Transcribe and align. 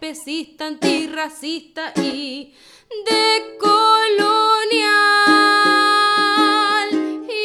antiespecista, 0.00 0.66
antirracista 0.66 1.92
y 1.96 2.54
decolonial. 3.06 3.68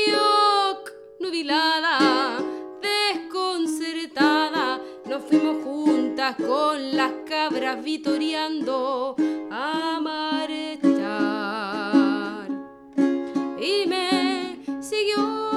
Yo, 0.08 0.84
nubilada, 1.20 2.40
desconcertada, 2.82 4.80
nos 5.06 5.24
fuimos 5.24 5.64
juntas 5.66 6.38
con 6.38 6.96
las 6.96 7.12
cabras 7.28 7.84
vitoreando 7.84 9.18
a 9.52 10.00
marchar. 10.00 10.88
Y 13.60 13.86
me 13.86 14.60
siguió 14.82 15.55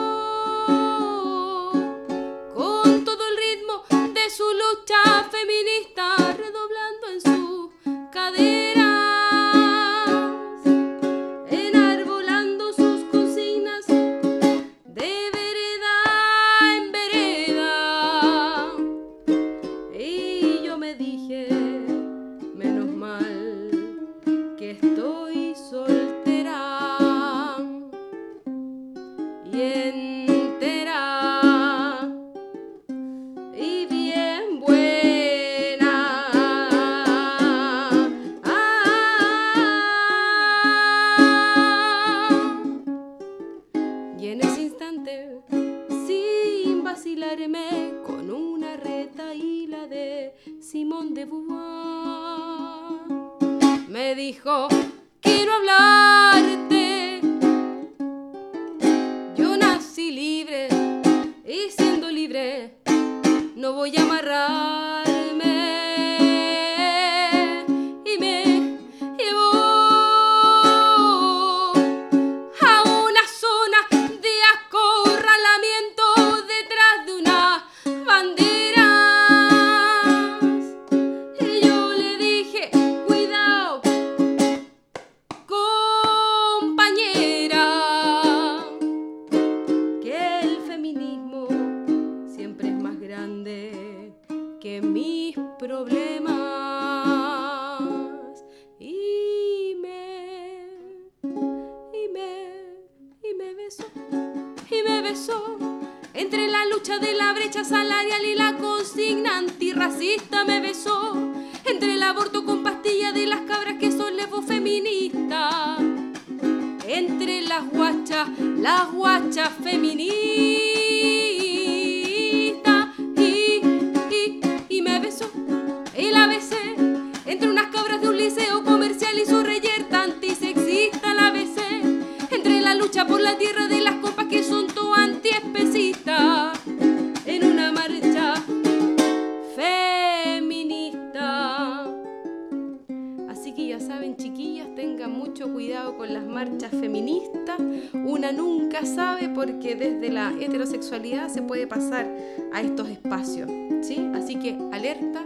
Sabe 148.84 149.28
porque 149.28 149.74
desde 149.74 150.08
la 150.08 150.32
heterosexualidad 150.40 151.28
se 151.28 151.42
puede 151.42 151.66
pasar 151.66 152.06
a 152.52 152.60
estos 152.60 152.88
espacios. 152.88 153.50
¿sí? 153.82 154.08
Así 154.14 154.36
que 154.36 154.56
alerta, 154.72 155.22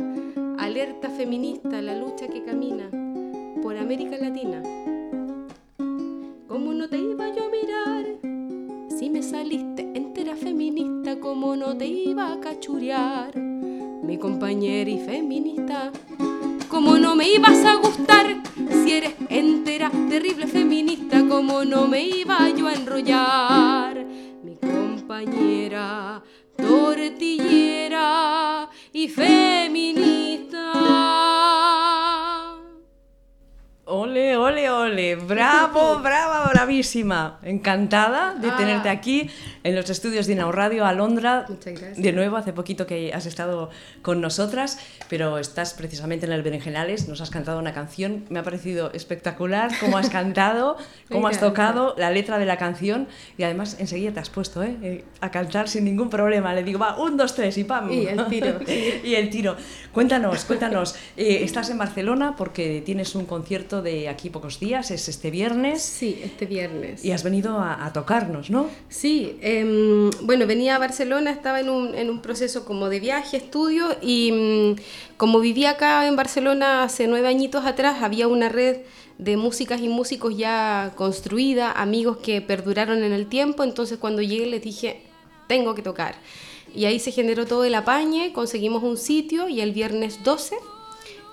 alerta 0.58 1.10
feminista, 1.10 1.82
la 1.82 1.96
lucha 1.96 2.28
que 2.28 2.42
camina 2.42 2.90
por 3.62 3.76
América 3.76 4.16
Latina. 4.18 4.62
¿Cómo 6.48 6.72
no 6.72 6.88
te 6.88 6.98
iba 6.98 7.28
yo 7.34 7.44
a 7.44 7.50
mirar? 7.50 8.88
Si 8.88 9.10
me 9.10 9.22
saliste 9.22 9.90
entera 9.94 10.34
feminista, 10.36 11.18
¿cómo 11.20 11.54
no 11.56 11.76
te 11.76 11.86
iba 11.86 12.32
a 12.32 12.40
cachurear? 12.40 13.36
Mi 13.36 14.18
compañera 14.18 14.90
y 14.90 14.98
feminista. 14.98 15.92
Como 16.72 16.96
no 16.98 17.14
me 17.14 17.28
ibas 17.28 17.64
a 17.66 17.74
gustar 17.76 18.26
si 18.82 18.92
eres 18.92 19.12
entera, 19.28 19.90
terrible 20.08 20.46
feminista, 20.46 21.22
como 21.28 21.64
no 21.66 21.86
me 21.86 22.00
iba 22.02 22.48
yo 22.50 22.66
a 22.66 22.72
enrollar. 22.72 24.04
Mi 24.42 24.56
compañera, 24.56 26.22
tortillera 26.56 28.08
y 28.92 29.08
feminista. 29.08 30.72
Ole, 33.84 34.36
ole, 34.38 34.70
ole. 34.70 35.16
Bravo, 35.16 35.98
brava, 36.02 36.48
bravísima. 36.50 37.38
Encantada 37.42 38.34
de 38.34 38.48
Ah. 38.50 38.56
tenerte 38.56 38.88
aquí 38.88 39.28
en 39.64 39.74
los 39.76 39.88
estudios 39.90 40.26
de 40.26 40.32
Inau 40.34 40.50
Radio, 40.52 40.84
Alondra. 40.84 41.46
Muchas 41.48 41.74
gracias. 41.74 41.98
De 42.02 42.12
nuevo, 42.12 42.36
hace 42.36 42.52
poquito 42.52 42.86
que 42.86 43.12
has 43.12 43.26
estado 43.26 43.70
con 44.02 44.20
nosotras, 44.20 44.78
pero 45.08 45.38
estás 45.38 45.74
precisamente 45.74 46.26
en 46.26 46.32
el 46.32 46.42
Berenjenales. 46.42 47.08
Nos 47.08 47.20
has 47.20 47.30
cantado 47.30 47.58
una 47.58 47.72
canción. 47.72 48.24
Me 48.28 48.38
ha 48.40 48.42
parecido 48.42 48.90
espectacular 48.92 49.70
cómo 49.80 49.98
has 49.98 50.10
cantado, 50.10 50.76
cómo 51.10 51.28
has 51.28 51.38
tocado 51.38 51.94
la 51.96 52.10
letra 52.10 52.38
de 52.38 52.46
la 52.46 52.56
canción 52.58 53.06
y 53.38 53.44
además 53.44 53.76
enseguida 53.78 54.12
te 54.12 54.20
has 54.20 54.30
puesto 54.30 54.62
¿eh? 54.62 54.76
Eh, 54.82 55.04
a 55.20 55.30
cantar 55.30 55.68
sin 55.68 55.84
ningún 55.84 56.10
problema. 56.10 56.54
Le 56.54 56.64
digo, 56.64 56.78
va, 56.78 56.96
un, 57.00 57.16
dos, 57.16 57.34
tres 57.34 57.56
y 57.58 57.64
pam. 57.64 57.90
Y 57.92 58.06
el 58.06 58.26
tiro, 58.26 58.58
y 59.04 59.14
el 59.14 59.30
tiro. 59.30 59.56
Cuéntanos, 59.92 60.44
cuéntanos. 60.44 60.94
eh, 61.16 61.40
estás 61.42 61.70
en 61.70 61.78
Barcelona 61.78 62.34
porque 62.36 62.82
tienes 62.84 63.14
un 63.14 63.26
concierto 63.26 63.82
de 63.82 64.08
aquí 64.08 64.30
pocos 64.30 64.58
días, 64.58 64.90
es 64.90 65.08
este 65.08 65.30
viernes, 65.30 65.82
Sí, 65.82 66.20
este 66.24 66.46
viernes. 66.46 67.04
y 67.04 67.12
has 67.12 67.22
venido 67.22 67.58
a, 67.58 67.84
a 67.84 67.92
tocarnos, 67.92 68.50
¿no? 68.50 68.66
Sí, 68.88 69.38
em, 69.60 70.10
bueno, 70.22 70.46
venía 70.46 70.76
a 70.76 70.78
Barcelona, 70.78 71.30
estaba 71.30 71.60
en 71.60 71.68
un, 71.70 72.20
proceso 72.22 72.64
como 72.64 72.88
de 72.88 73.00
viaje, 73.00 73.36
estudio, 73.36 73.96
y 74.00 74.32
mm, 74.32 75.16
como 75.16 75.40
vivía 75.40 75.70
acá 75.70 76.06
en 76.06 76.16
Barcelona 76.16 76.82
hace 76.82 77.06
nueve 77.06 77.28
añitos 77.28 77.64
atrás, 77.64 78.02
había 78.02 78.28
una 78.28 78.48
red 78.48 78.78
de 79.18 79.36
músicas 79.36 79.80
y 79.80 79.88
músicos 79.88 80.36
ya 80.36 80.92
construida, 80.96 81.72
amigos 81.72 82.18
que 82.18 82.40
perduraron 82.40 83.02
en 83.02 83.12
el 83.12 83.26
tiempo, 83.26 83.64
entonces 83.64 83.98
cuando 83.98 84.22
llegué 84.22 84.46
les 84.46 84.62
dije, 84.62 85.02
tengo 85.46 85.74
que 85.74 85.82
tocar. 85.82 86.16
Y 86.74 86.86
ahí 86.86 86.98
se 86.98 87.12
generó 87.12 87.46
todo 87.46 87.64
el 87.64 87.74
apañe, 87.74 88.32
conseguimos 88.32 88.82
un 88.82 88.96
sitio 88.96 89.48
y 89.48 89.60
el 89.60 89.72
viernes 89.72 90.22
12 90.24 90.56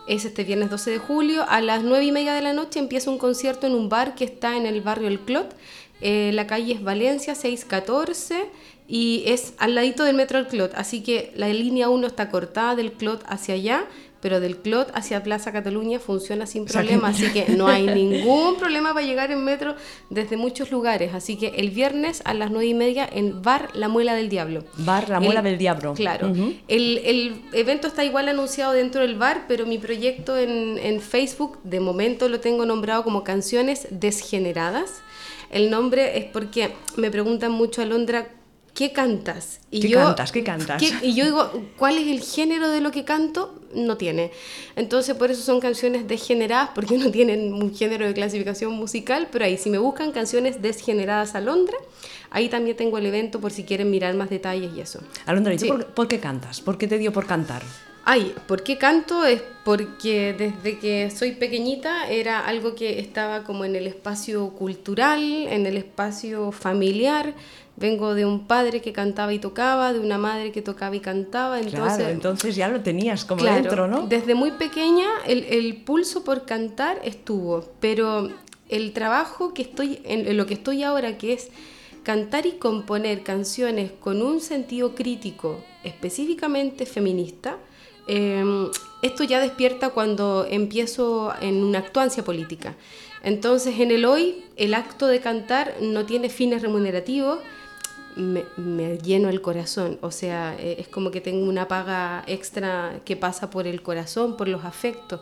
es 0.10 0.26
este 0.26 0.44
viernes 0.44 0.72
12 0.72 0.90
de 0.90 0.98
julio. 0.98 1.46
A 1.48 1.62
las 1.62 1.84
9 1.84 2.04
y 2.04 2.12
media 2.12 2.34
de 2.34 2.42
la 2.42 2.52
noche 2.52 2.80
empieza 2.80 3.12
un 3.12 3.20
concierto 3.20 3.68
en 3.68 3.76
un 3.76 3.90
bar 3.90 4.16
que 4.16 4.26
está 4.26 4.58
en 4.58 4.66
el 4.66 4.82
barrio 4.82 5.08
El 5.08 5.20
Clot. 5.20 5.56
Eh, 6.02 6.32
la 6.34 6.48
calle 6.48 6.74
es 6.74 6.84
Valencia 6.84 7.36
614 7.36 8.46
y 8.88 9.24
es 9.28 9.54
al 9.58 9.76
ladito 9.76 10.04
del 10.04 10.16
metro 10.16 10.40
del 10.40 10.48
Clot, 10.48 10.74
así 10.76 11.04
que 11.04 11.32
la 11.36 11.48
línea 11.50 11.90
1 11.90 12.08
está 12.08 12.30
cortada 12.30 12.76
del 12.76 12.94
Clot 12.94 13.24
hacia 13.28 13.56
allá, 13.56 13.86
pero 14.22 14.40
del 14.40 14.58
Clot 14.58 14.92
hacia 14.94 15.24
Plaza 15.24 15.52
Cataluña 15.52 16.00
funciona 16.00 16.46
sin 16.46 16.66
problema, 16.66 17.10
así 17.10 17.32
que 17.32 17.50
no 17.50 17.68
hay 17.68 17.86
ningún 17.94 18.58
problema 18.58 18.94
para 18.94 19.06
llegar 19.06 19.32
en 19.32 19.44
metro 19.44 19.76
desde 20.10 20.38
muchos 20.38 20.72
lugares. 20.72 21.14
Así 21.14 21.38
que 21.38 21.48
el 21.58 21.70
viernes 21.70 22.22
a 22.26 22.34
las 22.34 22.52
nueve 22.52 22.68
y 22.68 22.74
media 22.74 23.08
en 23.12 23.42
Bar 23.42 23.70
La 23.74 23.88
Muela 23.88 24.14
del 24.14 24.30
Diablo. 24.30 24.64
Bar 24.78 25.10
La 25.10 25.20
Muela 25.20 25.42
del 25.42 25.58
Diablo. 25.58 25.94
Claro. 25.94 26.34
el, 26.68 26.98
el, 27.00 27.42
evento 27.54 27.88
está 27.88 28.04
igual 28.04 28.30
anunciado 28.30 28.74
dentro 28.74 29.02
del 29.02 29.16
bar, 29.16 29.46
pero 29.48 29.66
mi 29.66 29.78
proyecto 29.78 30.38
en, 30.38 30.78
en 30.78 31.02
Facebook, 31.02 31.60
de 31.64 31.80
momento 31.80 32.30
lo 32.30 32.40
tengo 32.40 32.66
nombrado 32.66 33.04
como 33.04 33.24
Canciones 33.24 33.88
Desgeneradas. 33.92 35.02
El 35.50 35.72
nombre 35.72 36.18
es 36.18 36.26
porque 36.26 36.74
me 36.96 37.10
preguntan 37.10 37.52
mucho 37.52 37.82
a 37.82 37.86
Londra 37.86 38.28
¿qué 38.80 38.94
cantas? 38.94 39.60
Y 39.72 39.82
¿Qué 39.82 39.92
cantas? 39.92 40.32
¿Qué 40.32 40.42
cantas? 40.42 40.82
y 40.82 41.14
yo 41.14 41.26
digo, 41.26 41.52
¿cuál 41.76 41.98
es 41.98 42.08
el 42.08 42.22
género 42.22 42.70
de 42.70 42.80
lo 42.80 42.92
que 42.92 43.04
canto? 43.04 43.60
No 43.76 43.98
tiene. 43.98 44.32
Entonces, 44.78 45.18
por 45.18 45.30
eso 45.32 45.42
son 45.42 45.60
canciones 45.60 46.08
degeneradas, 46.08 46.70
porque 46.74 46.98
no 46.98 47.12
tienen 47.12 47.52
un 47.52 47.76
género 47.76 48.08
de 48.08 48.14
clasificación 48.14 48.72
musical, 48.72 49.28
pero 49.34 49.44
ahí, 49.44 49.58
si 49.58 49.70
me 49.70 49.80
buscan 49.80 50.14
canciones 50.14 50.62
desgeneradas 50.62 51.36
a 51.36 51.42
Londra, 51.42 51.76
ahí 52.30 52.48
también 52.48 52.78
tengo 52.78 52.98
el 52.98 53.06
evento 53.06 53.42
por 53.42 53.52
si 53.52 53.66
quieren 53.66 53.92
mirar 53.92 54.14
más 54.14 54.30
detalles 54.30 54.72
y 54.74 54.80
eso. 54.80 55.02
Alondra, 55.26 55.54
¿y 55.54 55.58
por, 55.58 55.88
por, 55.88 56.08
qué 56.08 56.22
cantas? 56.22 56.62
¿Por 56.62 56.78
qué 56.78 56.88
te 56.88 56.98
dio 56.98 57.12
por 57.12 57.28
cantar? 57.28 57.64
Ay, 58.06 58.34
¿por 58.48 58.64
qué 58.64 58.78
canto? 58.78 59.26
Es 59.26 59.42
porque 59.66 60.34
desde 60.34 60.80
que 60.80 61.12
soy 61.12 61.34
pequeñita 61.34 62.10
era 62.10 62.40
algo 62.46 62.76
que 62.76 63.00
estaba 63.00 63.44
como 63.44 63.66
en 63.66 63.76
el 63.76 63.88
espacio 63.88 64.52
cultural, 64.52 65.22
en 65.22 65.66
el 65.66 65.76
espacio 65.76 66.54
familiar. 66.54 67.36
Vengo 67.80 68.14
de 68.14 68.26
un 68.26 68.46
padre 68.46 68.82
que 68.82 68.92
cantaba 68.92 69.34
y 69.34 69.40
tocaba, 69.40 69.94
de 69.94 70.00
una 70.00 70.18
madre 70.18 70.52
que 70.52 70.62
tocaba 70.62 70.96
y 70.96 71.00
cantaba. 71.00 71.60
Entonces, 71.60 71.98
claro, 71.98 72.10
entonces 72.10 72.56
ya 72.56 72.68
lo 72.68 72.82
tenías 72.82 73.24
como 73.26 73.44
dentro, 73.44 73.88
¿no? 73.88 74.08
Desde 74.08 74.36
muy 74.36 74.52
pequeña 74.52 75.08
el, 75.26 75.46
el, 75.46 75.78
pulso 75.78 76.24
por 76.24 76.46
cantar 76.46 77.00
estuvo, 77.04 77.66
pero 77.80 78.30
el 78.68 78.92
trabajo 78.92 79.54
que 79.54 79.62
estoy, 79.62 80.02
en 80.04 80.36
lo 80.36 80.46
que 80.46 80.56
estoy 80.56 80.84
ahora, 80.84 81.18
que 81.18 81.34
es 81.34 81.50
cantar 82.04 82.46
y 82.46 82.54
componer 82.54 83.24
canciones 83.24 83.92
con 84.00 84.22
un 84.22 84.42
sentido 84.42 84.96
crítico 84.96 85.64
específicamente 85.84 86.86
feminista, 86.86 87.58
eh, 88.08 88.44
esto 89.04 89.24
ya 89.24 89.40
despierta 89.40 89.90
cuando 89.90 90.48
empiezo 90.50 91.32
en 91.40 91.64
una 91.64 91.80
actuancia 91.80 92.24
política. 92.24 92.76
Entonces, 93.24 93.80
en 93.80 93.92
el 93.92 94.06
hoy, 94.06 94.44
el 94.56 94.74
acto 94.74 95.06
de 95.06 95.20
cantar 95.20 95.76
no 95.82 96.06
tiene 96.06 96.30
fines 96.30 96.62
remunerativos, 96.62 97.40
me, 98.16 98.98
lleno 98.98 99.30
el 99.30 99.42
corazón, 99.42 99.98
o 100.02 100.12
sea, 100.12 100.56
eh, 100.60 100.78
es 100.80 100.88
como 100.88 101.12
que 101.12 101.22
tengo 101.22 101.48
una 101.48 101.68
paga 101.68 102.24
extra 102.28 103.00
que 103.06 103.16
pasa 103.16 103.50
por 103.50 103.68
el 103.68 103.82
corazón, 103.82 104.38
por 104.38 104.48
los 104.48 104.66
afectos, 104.66 105.22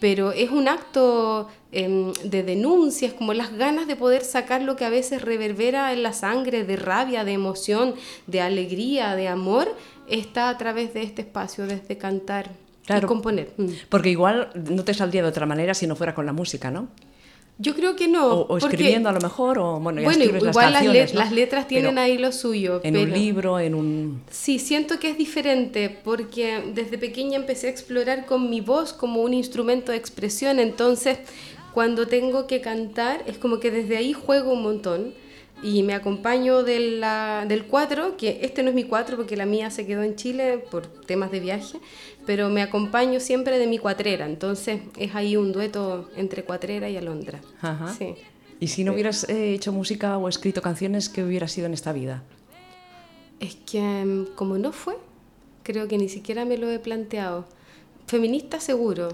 pero 0.00 0.32
es 0.32 0.50
un 0.50 0.66
acto 0.66 1.48
em, 1.70 2.12
de 2.24 2.42
denuncia, 2.42 3.06
es 3.06 3.14
como 3.14 3.34
las 3.34 3.52
ganas 3.52 3.86
de 3.86 3.94
poder 3.94 4.24
sacar 4.24 4.62
lo 4.62 4.74
que 4.74 4.84
a 4.84 4.90
veces 4.90 5.22
reverbera 5.22 5.92
en 5.92 6.02
la 6.02 6.12
sangre, 6.12 6.64
de 6.64 6.76
rabia, 6.76 7.24
de 7.24 7.32
emoción, 7.32 7.94
de 8.26 8.40
alegría, 8.40 9.14
de 9.14 9.28
amor, 9.28 9.68
está 10.08 10.48
a 10.48 10.58
través 10.58 10.92
de 10.92 11.02
este 11.02 11.22
espacio, 11.22 11.66
desde 11.66 11.98
cantar 11.98 12.50
y 12.88 13.00
componer. 13.02 13.52
Mm. 13.56 13.68
Porque 13.88 14.10
igual 14.10 14.50
no 14.54 14.84
te 14.84 14.92
saldría 14.92 15.22
de 15.22 15.28
otra 15.28 15.46
manera 15.46 15.72
si 15.72 15.86
no 15.86 15.94
fuera 15.94 16.14
con 16.14 16.26
la 16.26 16.32
música, 16.32 16.70
¿no? 16.70 16.88
Yo 17.62 17.76
creo 17.76 17.94
que 17.94 18.08
no. 18.08 18.26
O, 18.32 18.58
escribiendo 18.58 19.08
a 19.08 19.12
lo 19.12 19.20
mejor, 19.20 19.58
o 19.58 19.78
bueno, 19.78 20.00
ya 20.00 20.04
bueno 20.04 20.24
igual 20.24 20.42
las, 20.42 20.72
canciones, 20.72 21.14
las, 21.14 21.30
letras 21.30 21.68
tienen 21.68 21.96
ahí 21.96 22.18
lo 22.18 22.32
suyo. 22.32 22.80
En 22.82 22.96
un 22.96 23.12
libro, 23.12 23.60
en 23.60 23.76
un... 23.76 24.22
Sí, 24.30 24.58
siento 24.58 24.98
que 24.98 25.10
es 25.10 25.16
diferente 25.16 25.88
porque 25.88 26.60
desde 26.74 26.98
pequeña 26.98 27.36
empecé 27.36 27.68
a 27.68 27.70
explorar 27.70 28.26
con 28.26 28.50
mi 28.50 28.60
voz 28.60 28.92
como 28.92 29.22
un 29.22 29.32
instrumento 29.32 29.92
de 29.92 29.98
expresión, 29.98 30.58
entonces 30.58 31.18
cuando 31.72 32.08
tengo 32.08 32.48
que 32.48 32.60
cantar 32.60 33.22
es 33.26 33.38
como 33.38 33.60
que 33.60 33.70
desde 33.70 33.96
ahí 33.96 34.12
juego 34.12 34.52
un 34.52 34.62
montón 34.62 35.14
y 35.62 35.82
me 35.84 35.94
acompaño 35.94 36.64
de 36.64 36.80
la, 36.80 37.44
del 37.46 37.64
cuatro, 37.66 38.16
que 38.16 38.40
este 38.42 38.62
no 38.62 38.70
es 38.70 38.74
mi 38.74 38.84
cuatro 38.84 39.16
porque 39.16 39.36
la 39.36 39.46
mía 39.46 39.70
se 39.70 39.86
quedó 39.86 40.02
en 40.02 40.16
Chile 40.16 40.58
por 40.70 40.86
temas 40.86 41.30
de 41.30 41.40
viaje, 41.40 41.78
pero 42.26 42.48
me 42.48 42.62
acompaño 42.62 43.20
siempre 43.20 43.58
de 43.58 43.66
mi 43.66 43.78
cuatrera, 43.78 44.26
entonces 44.26 44.80
es 44.96 45.14
ahí 45.14 45.36
un 45.36 45.52
dueto 45.52 46.10
entre 46.16 46.44
cuatrera 46.44 46.90
y 46.90 46.96
alondra. 46.96 47.40
Ajá. 47.60 47.94
Sí. 47.94 48.14
¿Y 48.58 48.68
si 48.68 48.84
no 48.84 48.92
hubieras 48.92 49.28
eh, 49.28 49.54
hecho 49.54 49.72
música 49.72 50.18
o 50.18 50.28
escrito 50.28 50.62
canciones, 50.62 51.08
qué 51.08 51.24
hubiera 51.24 51.48
sido 51.48 51.66
en 51.66 51.74
esta 51.74 51.92
vida? 51.92 52.22
Es 53.40 53.56
que 53.56 53.80
mm, 53.80 54.34
como 54.34 54.58
no 54.58 54.72
fue, 54.72 54.96
creo 55.62 55.88
que 55.88 55.98
ni 55.98 56.08
siquiera 56.08 56.44
me 56.44 56.58
lo 56.58 56.70
he 56.70 56.78
planteado. 56.78 57.46
Feminista 58.06 58.60
seguro, 58.60 59.08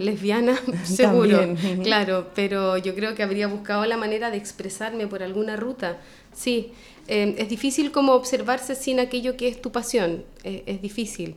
lesbiana 0.00 0.58
seguro, 0.84 1.54
claro, 1.82 2.30
pero 2.34 2.76
yo 2.78 2.94
creo 2.94 3.14
que 3.14 3.22
habría 3.22 3.46
buscado 3.46 3.84
la 3.86 3.96
manera 3.96 4.30
de 4.30 4.38
expresarme 4.38 5.06
por 5.06 5.22
alguna 5.22 5.56
ruta. 5.56 5.98
Sí, 6.32 6.72
eh, 7.06 7.34
es 7.38 7.48
difícil 7.48 7.92
como 7.92 8.12
observarse 8.12 8.74
sin 8.74 8.98
aquello 8.98 9.36
que 9.36 9.48
es 9.48 9.60
tu 9.60 9.70
pasión, 9.70 10.24
eh, 10.42 10.64
es 10.66 10.82
difícil. 10.82 11.36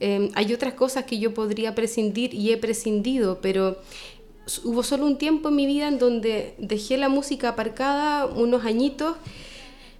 Eh, 0.00 0.30
hay 0.34 0.52
otras 0.52 0.74
cosas 0.74 1.04
que 1.04 1.18
yo 1.18 1.32
podría 1.32 1.74
prescindir 1.74 2.34
y 2.34 2.52
he 2.52 2.56
prescindido, 2.56 3.40
pero 3.40 3.78
hubo 4.64 4.82
solo 4.82 5.06
un 5.06 5.18
tiempo 5.18 5.48
en 5.48 5.56
mi 5.56 5.66
vida 5.66 5.88
en 5.88 5.98
donde 5.98 6.54
dejé 6.58 6.96
la 6.96 7.08
música 7.08 7.50
aparcada 7.50 8.26
unos 8.26 8.64
añitos 8.64 9.16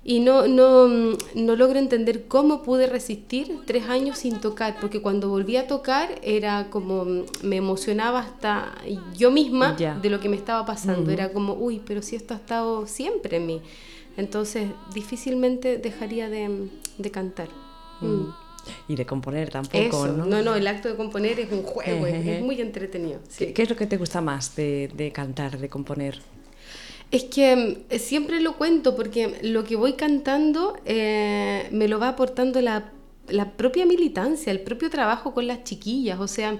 y 0.04 0.18
no, 0.18 0.48
no, 0.48 0.88
no 0.88 1.56
logro 1.56 1.78
entender 1.78 2.24
cómo 2.26 2.62
pude 2.62 2.88
resistir 2.88 3.60
tres 3.66 3.88
años 3.88 4.18
sin 4.18 4.40
tocar, 4.40 4.76
porque 4.80 5.00
cuando 5.00 5.28
volví 5.28 5.56
a 5.56 5.68
tocar 5.68 6.20
era 6.22 6.70
como, 6.70 7.24
me 7.42 7.56
emocionaba 7.56 8.18
hasta 8.18 8.74
yo 9.16 9.30
misma 9.30 9.74
de 9.74 10.10
lo 10.10 10.18
que 10.18 10.28
me 10.28 10.36
estaba 10.36 10.66
pasando, 10.66 11.10
era 11.12 11.32
como, 11.32 11.54
uy, 11.54 11.80
pero 11.86 12.02
si 12.02 12.16
esto 12.16 12.34
ha 12.34 12.38
estado 12.38 12.86
siempre 12.86 13.36
en 13.36 13.46
mí. 13.46 13.60
Entonces, 14.16 14.68
difícilmente 14.92 15.78
dejaría 15.78 16.28
de, 16.28 16.68
de 16.98 17.10
cantar. 17.10 17.48
Mm. 18.00 18.26
Y 18.88 18.96
de 18.96 19.06
componer 19.06 19.50
tampoco, 19.50 20.06
¿no? 20.08 20.26
¿no? 20.26 20.42
No, 20.42 20.54
el 20.54 20.66
acto 20.66 20.88
de 20.88 20.96
componer 20.96 21.40
es 21.40 21.50
un 21.50 21.62
juego, 21.62 22.06
es, 22.06 22.42
muy 22.42 22.60
entretenido. 22.60 23.20
¿Qué, 23.36 23.52
¿Qué, 23.52 23.62
es 23.62 23.70
lo 23.70 23.76
que 23.76 23.86
te 23.86 23.96
gusta 23.96 24.20
más 24.20 24.54
de, 24.54 24.90
de 24.94 25.10
cantar, 25.12 25.58
de 25.58 25.68
componer? 25.68 26.20
Es 27.12 27.24
que 27.24 27.84
eh, 27.90 27.98
siempre 27.98 28.40
lo 28.40 28.56
cuento 28.56 28.96
porque 28.96 29.38
lo 29.42 29.64
que 29.64 29.76
voy 29.76 29.92
cantando 29.92 30.76
eh, 30.86 31.68
me 31.70 31.86
lo 31.86 32.00
va 32.00 32.08
aportando 32.08 32.60
la, 32.60 32.90
la, 33.28 33.52
propia 33.52 33.84
militancia, 33.86 34.50
el 34.50 34.60
propio 34.60 34.90
trabajo 34.90 35.34
con 35.34 35.46
las 35.46 35.62
chiquillas. 35.62 36.18
O 36.20 36.26
sea, 36.26 36.58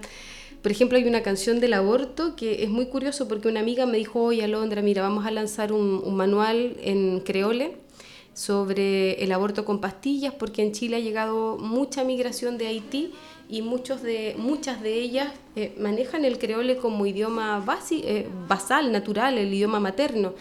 por 0.62 0.70
ejemplo, 0.70 0.98
hay 0.98 1.04
una 1.04 1.22
canción 1.22 1.58
del 1.58 1.72
aborto 1.72 2.36
que 2.36 2.62
es 2.62 2.70
muy 2.70 2.86
curioso 2.86 3.26
porque 3.28 3.48
una 3.48 3.60
amiga 3.60 3.86
me 3.86 3.96
dijo, 3.96 4.22
oye 4.22 4.44
Alondra, 4.44 4.82
mira, 4.82 5.02
vamos 5.02 5.26
a 5.26 5.30
lanzar 5.30 5.72
un 5.72 6.14
manual 6.14 6.76
en 6.82 7.20
creole 7.20 7.81
sobre 8.34 9.22
el 9.22 9.32
aborto 9.32 9.64
con 9.64 9.80
pastillas 9.80 10.34
porque 10.34 10.62
en 10.62 10.72
Chile 10.72 10.96
ha 10.96 11.00
llegado 11.00 11.58
mucha 11.58 12.04
migración 12.04 12.58
de 12.58 12.66
Haití 12.66 13.12
y 13.48 13.60
muchos 13.60 14.02
de, 14.02 14.34
muchas 14.38 14.80
de 14.80 14.94
ellas 14.94 15.32
eh, 15.56 15.74
manejan 15.78 16.24
el 16.24 16.38
creole 16.38 16.76
como 16.76 17.04
idioma 17.04 17.62
eh, 17.90 18.26
basal, 18.48 18.90
natural, 18.92 19.36
el 19.36 19.52
idioma 19.52 19.78
materno. 19.80 20.32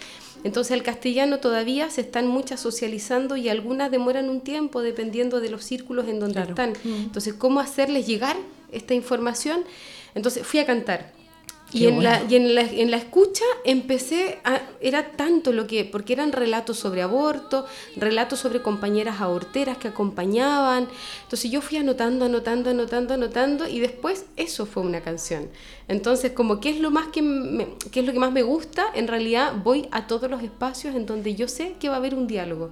Entonces 0.44 0.72
el 0.72 0.82
castellano 0.82 1.38
todavía 1.38 1.90
se 1.90 2.00
están 2.00 2.26
muchas 2.26 2.60
socializando 2.60 3.36
y 3.36 3.48
algunas 3.48 3.90
demoran 3.90 4.28
un 4.28 4.40
tiempo 4.40 4.80
dependiendo 4.80 5.40
de 5.40 5.50
los 5.50 5.62
círculos 5.62 6.08
en 6.08 6.20
donde 6.20 6.40
están. 6.40 6.70
Mm. 6.84 6.94
Entonces, 7.04 7.34
¿cómo 7.34 7.60
hacerles 7.60 8.06
llegar 8.06 8.36
esta 8.72 8.94
información? 8.94 9.62
Entonces 10.14 10.46
fui 10.46 10.60
a 10.60 10.66
cantar 10.66 11.12
y, 11.72 11.86
en, 11.86 12.02
la, 12.02 12.22
y 12.28 12.36
en, 12.36 12.54
la, 12.54 12.62
en, 12.62 12.90
la, 12.90 12.96
escucha 12.96 13.44
empecé 13.64 14.38
a, 14.44 14.60
era 14.80 15.12
tanto 15.12 15.52
lo 15.52 15.66
que, 15.66 15.84
porque 15.84 16.12
eran 16.12 16.32
relatos 16.32 16.78
sobre 16.78 17.02
aborto, 17.02 17.66
relatos 17.96 18.40
sobre 18.40 18.62
compañeras 18.62 19.20
aborteras 19.20 19.78
que 19.78 19.88
acompañaban, 19.88 20.88
entonces 21.22 21.50
yo 21.50 21.60
fui 21.60 21.78
anotando, 21.78 22.26
anotando, 22.26 22.70
anotando, 22.70 23.14
anotando 23.14 23.68
y 23.68 23.80
después 23.80 24.26
eso 24.36 24.66
fue 24.66 24.82
una 24.82 25.00
canción. 25.00 25.48
Entonces, 25.88 26.32
como 26.32 26.60
qué 26.60 26.70
es 26.70 26.80
lo 26.80 26.90
más 26.90 27.08
que 27.08 27.22
qué 27.90 28.00
es 28.00 28.06
lo 28.06 28.12
que 28.12 28.18
más 28.18 28.32
me 28.32 28.42
gusta, 28.42 28.86
en 28.94 29.08
realidad 29.08 29.54
voy 29.62 29.88
a 29.90 30.06
todos 30.06 30.30
los 30.30 30.42
espacios 30.42 30.94
en 30.94 31.06
donde 31.06 31.34
yo 31.34 31.48
sé 31.48 31.74
que 31.80 31.88
va 31.88 31.94
a 31.94 31.98
haber 31.98 32.14
un 32.14 32.26
diálogo 32.26 32.70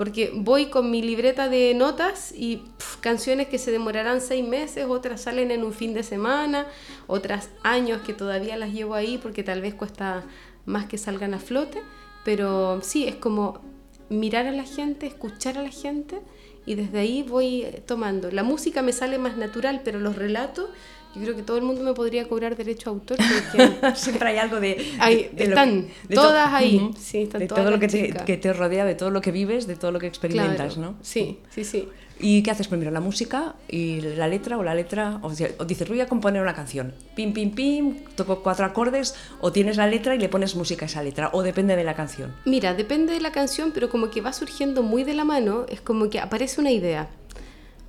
porque 0.00 0.32
voy 0.34 0.70
con 0.70 0.90
mi 0.90 1.02
libreta 1.02 1.50
de 1.50 1.74
notas 1.74 2.32
y 2.34 2.62
canciones 3.02 3.48
que 3.48 3.58
se 3.58 3.70
demorarán 3.70 4.22
seis 4.22 4.42
meses, 4.42 4.86
otras 4.88 5.20
salen 5.20 5.50
en 5.50 5.62
un 5.62 5.74
fin 5.74 5.92
de 5.92 6.02
semana, 6.02 6.66
otras 7.06 7.50
años 7.62 8.00
que 8.00 8.14
todavía 8.14 8.56
las 8.56 8.72
llevo 8.72 8.94
ahí 8.94 9.18
porque 9.18 9.42
tal 9.42 9.60
vez 9.60 9.74
cuesta 9.74 10.24
más 10.64 10.86
que 10.86 10.96
salgan 10.96 11.34
a 11.34 11.38
flote, 11.38 11.82
pero 12.24 12.80
sí, 12.80 13.06
es 13.06 13.16
como 13.16 13.60
mirar 14.08 14.46
a 14.46 14.52
la 14.52 14.64
gente, 14.64 15.06
escuchar 15.06 15.58
a 15.58 15.62
la 15.62 15.68
gente 15.68 16.18
y 16.64 16.76
desde 16.76 16.98
ahí 16.98 17.22
voy 17.22 17.66
tomando. 17.84 18.30
La 18.30 18.42
música 18.42 18.80
me 18.80 18.94
sale 18.94 19.18
más 19.18 19.36
natural, 19.36 19.82
pero 19.84 20.00
los 20.00 20.16
relatos 20.16 20.70
yo 21.14 21.22
creo 21.22 21.36
que 21.36 21.42
todo 21.42 21.56
el 21.56 21.64
mundo 21.64 21.82
me 21.82 21.92
podría 21.94 22.28
cobrar 22.28 22.56
derecho 22.56 22.90
a 22.90 22.92
autor 22.92 23.18
porque 23.18 23.94
siempre 23.96 24.28
hay 24.28 24.38
algo 24.38 24.60
de, 24.60 24.76
Ahí, 25.00 25.28
de- 25.32 25.44
están 25.44 25.82
que- 25.86 26.08
de 26.08 26.14
todas 26.14 26.50
to- 26.50 26.56
ahí, 26.56 26.76
Ujú. 26.76 26.94
sí, 26.98 27.22
están 27.22 27.40
de 27.40 27.46
todas 27.48 27.64
todo 27.64 27.70
lo 27.72 27.80
que 27.80 27.88
te, 27.88 28.12
que 28.24 28.36
te 28.36 28.52
rodea, 28.52 28.84
de 28.84 28.94
todo 28.94 29.10
lo 29.10 29.20
que 29.20 29.32
vives, 29.32 29.66
de 29.66 29.76
todo 29.76 29.90
lo 29.92 29.98
que 29.98 30.06
experimentas, 30.06 30.74
Claro, 30.74 30.92
¿no? 30.92 30.98
Sí, 31.02 31.38
sí, 31.50 31.64
sí. 31.64 31.88
¿Y 32.22 32.42
qué 32.42 32.50
haces 32.50 32.68
primero? 32.68 32.90
¿La 32.90 33.00
música 33.00 33.54
y 33.66 34.02
la 34.02 34.28
letra 34.28 34.58
o 34.58 34.62
la 34.62 34.74
letra? 34.74 35.20
O, 35.22 35.32
sea, 35.32 35.48
o 35.58 35.64
dices, 35.64 35.88
voy 35.88 36.02
a 36.02 36.06
componer 36.06 36.42
una 36.42 36.52
canción. 36.54 36.92
Pim, 37.16 37.32
pim, 37.32 37.50
pim, 37.54 38.04
toco 38.14 38.42
cuatro 38.42 38.66
acordes, 38.66 39.14
o 39.40 39.52
tienes 39.52 39.78
la 39.78 39.86
letra 39.86 40.14
y 40.14 40.18
le 40.18 40.28
pones 40.28 40.54
música 40.54 40.84
a 40.84 40.88
esa 40.88 41.02
letra, 41.02 41.30
o 41.32 41.42
depende 41.42 41.76
de 41.76 41.84
la 41.84 41.94
canción. 41.94 42.34
Mira, 42.44 42.74
depende 42.74 43.14
de 43.14 43.20
la 43.20 43.32
canción, 43.32 43.70
pero 43.72 43.88
como 43.88 44.10
que 44.10 44.20
va 44.20 44.34
surgiendo 44.34 44.82
muy 44.82 45.02
de 45.02 45.14
la 45.14 45.24
mano, 45.24 45.64
es 45.70 45.80
como 45.80 46.10
que 46.10 46.20
aparece 46.20 46.60
una 46.60 46.70
idea. 46.70 47.08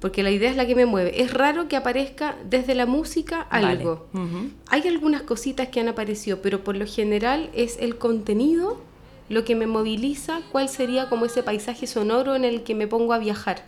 Porque 0.01 0.23
la 0.23 0.31
idea 0.31 0.49
es 0.49 0.57
la 0.57 0.65
que 0.65 0.75
me 0.75 0.85
mueve. 0.85 1.21
Es 1.21 1.33
raro 1.33 1.69
que 1.69 1.77
aparezca 1.77 2.35
desde 2.43 2.75
la 2.75 2.85
música 2.85 3.41
algo. 3.41 4.07
Vale. 4.11 4.49
Hay 4.67 4.87
algunas 4.87 5.21
cositas 5.21 5.69
que 5.69 5.79
han 5.79 5.87
aparecido, 5.87 6.41
pero 6.41 6.63
por 6.63 6.75
lo 6.75 6.85
general 6.87 7.49
es 7.53 7.77
el 7.79 7.97
contenido 7.97 8.81
lo 9.29 9.45
que 9.45 9.55
me 9.55 9.65
moviliza, 9.65 10.41
cuál 10.51 10.67
sería 10.67 11.07
como 11.07 11.25
ese 11.25 11.41
paisaje 11.41 11.87
sonoro 11.87 12.35
en 12.35 12.43
el 12.43 12.63
que 12.63 12.75
me 12.75 12.87
pongo 12.87 13.13
a 13.13 13.19
viajar. 13.19 13.63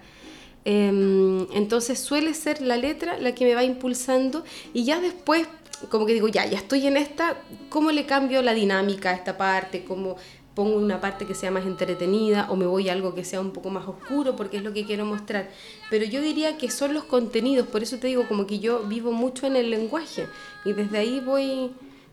Em, 0.65 1.47
entonces 1.53 1.99
suele 1.99 2.33
ser 2.33 2.61
la 2.61 2.77
letra 2.77 3.17
la 3.17 3.33
que 3.35 3.45
me 3.45 3.53
va 3.53 3.63
impulsando 3.63 4.43
y 4.73 4.85
ya 4.85 4.99
después 4.99 5.47
como 5.89 6.05
que 6.05 6.13
digo, 6.13 6.27
ya, 6.27 6.45
ya 6.45 6.57
estoy 6.57 6.87
en 6.87 6.97
esta, 6.97 7.37
¿cómo 7.69 7.91
le 7.91 8.05
cambio 8.05 8.41
la 8.41 8.53
dinámica 8.53 9.09
a 9.09 9.13
esta 9.13 9.37
parte? 9.37 9.83
¿Cómo 9.83 10.15
pongo 10.55 10.77
una 10.77 11.01
parte 11.01 11.25
que 11.25 11.33
sea 11.33 11.49
más 11.51 11.65
entretenida 11.65 12.47
o 12.51 12.55
me 12.55 12.65
voy 12.65 12.89
a 12.89 12.93
algo 12.93 13.15
que 13.15 13.23
sea 13.25 13.41
un 13.41 13.51
poco 13.51 13.69
más 13.69 13.87
oscuro 13.87 14.35
porque 14.35 14.57
es 14.57 14.63
lo 14.63 14.71
que 14.73 14.85
quiero 14.85 15.05
mostrar? 15.05 15.49
Pero 15.89 16.05
yo 16.05 16.21
diría 16.21 16.57
que 16.57 16.69
son 16.69 16.93
los 16.93 17.03
contenidos, 17.05 17.67
por 17.67 17.81
eso 17.83 17.97
te 17.97 18.07
digo 18.07 18.27
como 18.27 18.45
que 18.45 18.59
yo 18.59 18.83
vivo 18.87 19.11
mucho 19.11 19.47
en 19.47 19.55
el 19.55 19.69
lenguaje 19.71 20.27
y 20.63 20.73
desde 20.73 20.99
ahí 20.99 21.19
voy, 21.21 21.71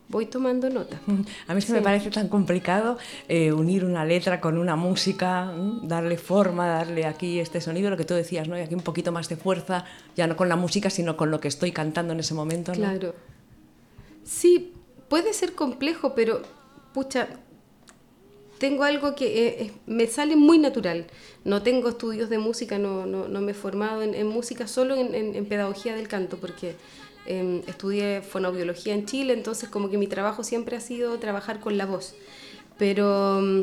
voy 0.09 0.25
tomando 0.27 0.71
nota. 0.71 0.99
A 1.49 1.53
mí 1.53 1.59
es 1.59 1.67
que 1.67 1.73
me 1.73 1.79
Sí. 1.79 1.85
parece 1.85 2.11
tan 2.11 2.29
complicado 2.29 2.97
eh, 3.29 3.53
unir 3.53 3.85
una 3.85 4.05
letra 4.07 4.41
con 4.41 4.57
una 4.57 4.75
música, 4.75 5.53
¿m? 5.55 5.81
darle 5.83 6.17
forma, 6.17 6.67
darle 6.67 7.05
aquí 7.05 7.41
este 7.41 7.61
sonido, 7.61 7.91
lo 7.91 7.97
que 7.99 8.05
tú 8.07 8.15
decías, 8.15 8.49
¿no? 8.49 8.57
Y 8.57 8.63
aquí 8.63 8.75
un 8.75 8.81
poquito 8.81 9.13
más 9.13 9.29
de 9.29 9.37
fuerza, 9.37 9.85
ya 10.17 10.27
no 10.27 10.35
con 10.37 10.49
la 10.49 10.57
música, 10.57 10.89
sino 10.89 11.17
con 11.17 11.31
lo 11.31 11.41
que 11.41 11.49
estoy 11.49 11.73
cantando 11.73 12.15
en 12.15 12.21
ese 12.21 12.33
momento, 12.35 12.73
¿no? 12.73 12.79
Claro. 12.79 13.15
Sí, 14.25 14.73
puede 15.09 15.33
ser 15.33 15.55
complejo, 15.55 16.15
pero 16.15 16.43
pucha, 16.93 17.29
tengo 18.61 18.85
algo 18.85 19.15
que 19.17 19.27
eh, 19.49 19.63
es- 19.65 19.73
me 19.87 20.07
sale 20.07 20.37
muy 20.37 20.59
natural. 20.59 21.07
No 21.45 21.63
tengo 21.63 21.89
estudios 21.89 22.29
de 22.31 22.39
música, 22.39 22.79
no, 22.79 23.07
no, 23.07 23.27
no 23.27 23.41
me 23.41 23.51
he 23.53 23.55
formado 23.55 24.03
en, 24.03 24.15
en 24.15 24.27
música, 24.29 24.69
solo 24.69 24.95
en, 24.95 25.15
en- 25.15 25.35
en 25.35 25.47
pedagogía 25.47 25.97
del 25.97 26.07
canto, 26.07 26.37
porque 26.37 26.77
em, 27.27 27.63
estudié 27.67 28.23
fonoaudiología 28.23 28.95
en 28.95 29.07
Chile, 29.07 29.33
entonces 29.35 29.69
como 29.69 29.91
que 29.91 29.99
mi 29.99 30.07
trabajo 30.07 30.45
siempre 30.45 30.77
ha 30.77 30.81
sido 30.81 31.19
trabajar 31.19 31.59
con 31.61 31.77
la 31.79 31.87
voz. 31.87 32.15
Pero 32.79 33.41
mm, 33.43 33.61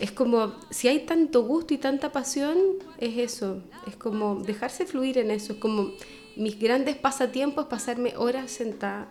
es 0.00 0.12
como, 0.12 0.54
si 0.70 0.88
hay 0.88 1.00
tanto 1.00 1.42
gusto 1.44 1.74
y 1.74 1.78
tanta 1.78 2.10
pasión, 2.12 2.56
es 2.98 3.18
eso, 3.18 3.62
es 3.86 3.96
como 3.96 4.36
dejarse 4.36 4.86
fluir 4.86 5.18
en 5.18 5.30
eso, 5.30 5.52
es 5.54 5.58
como 5.58 5.92
mis 6.36 6.58
grandes 6.58 6.96
pasatiempos, 6.96 7.66
pasarme 7.66 8.14
horas 8.16 8.50
sentada 8.50 9.08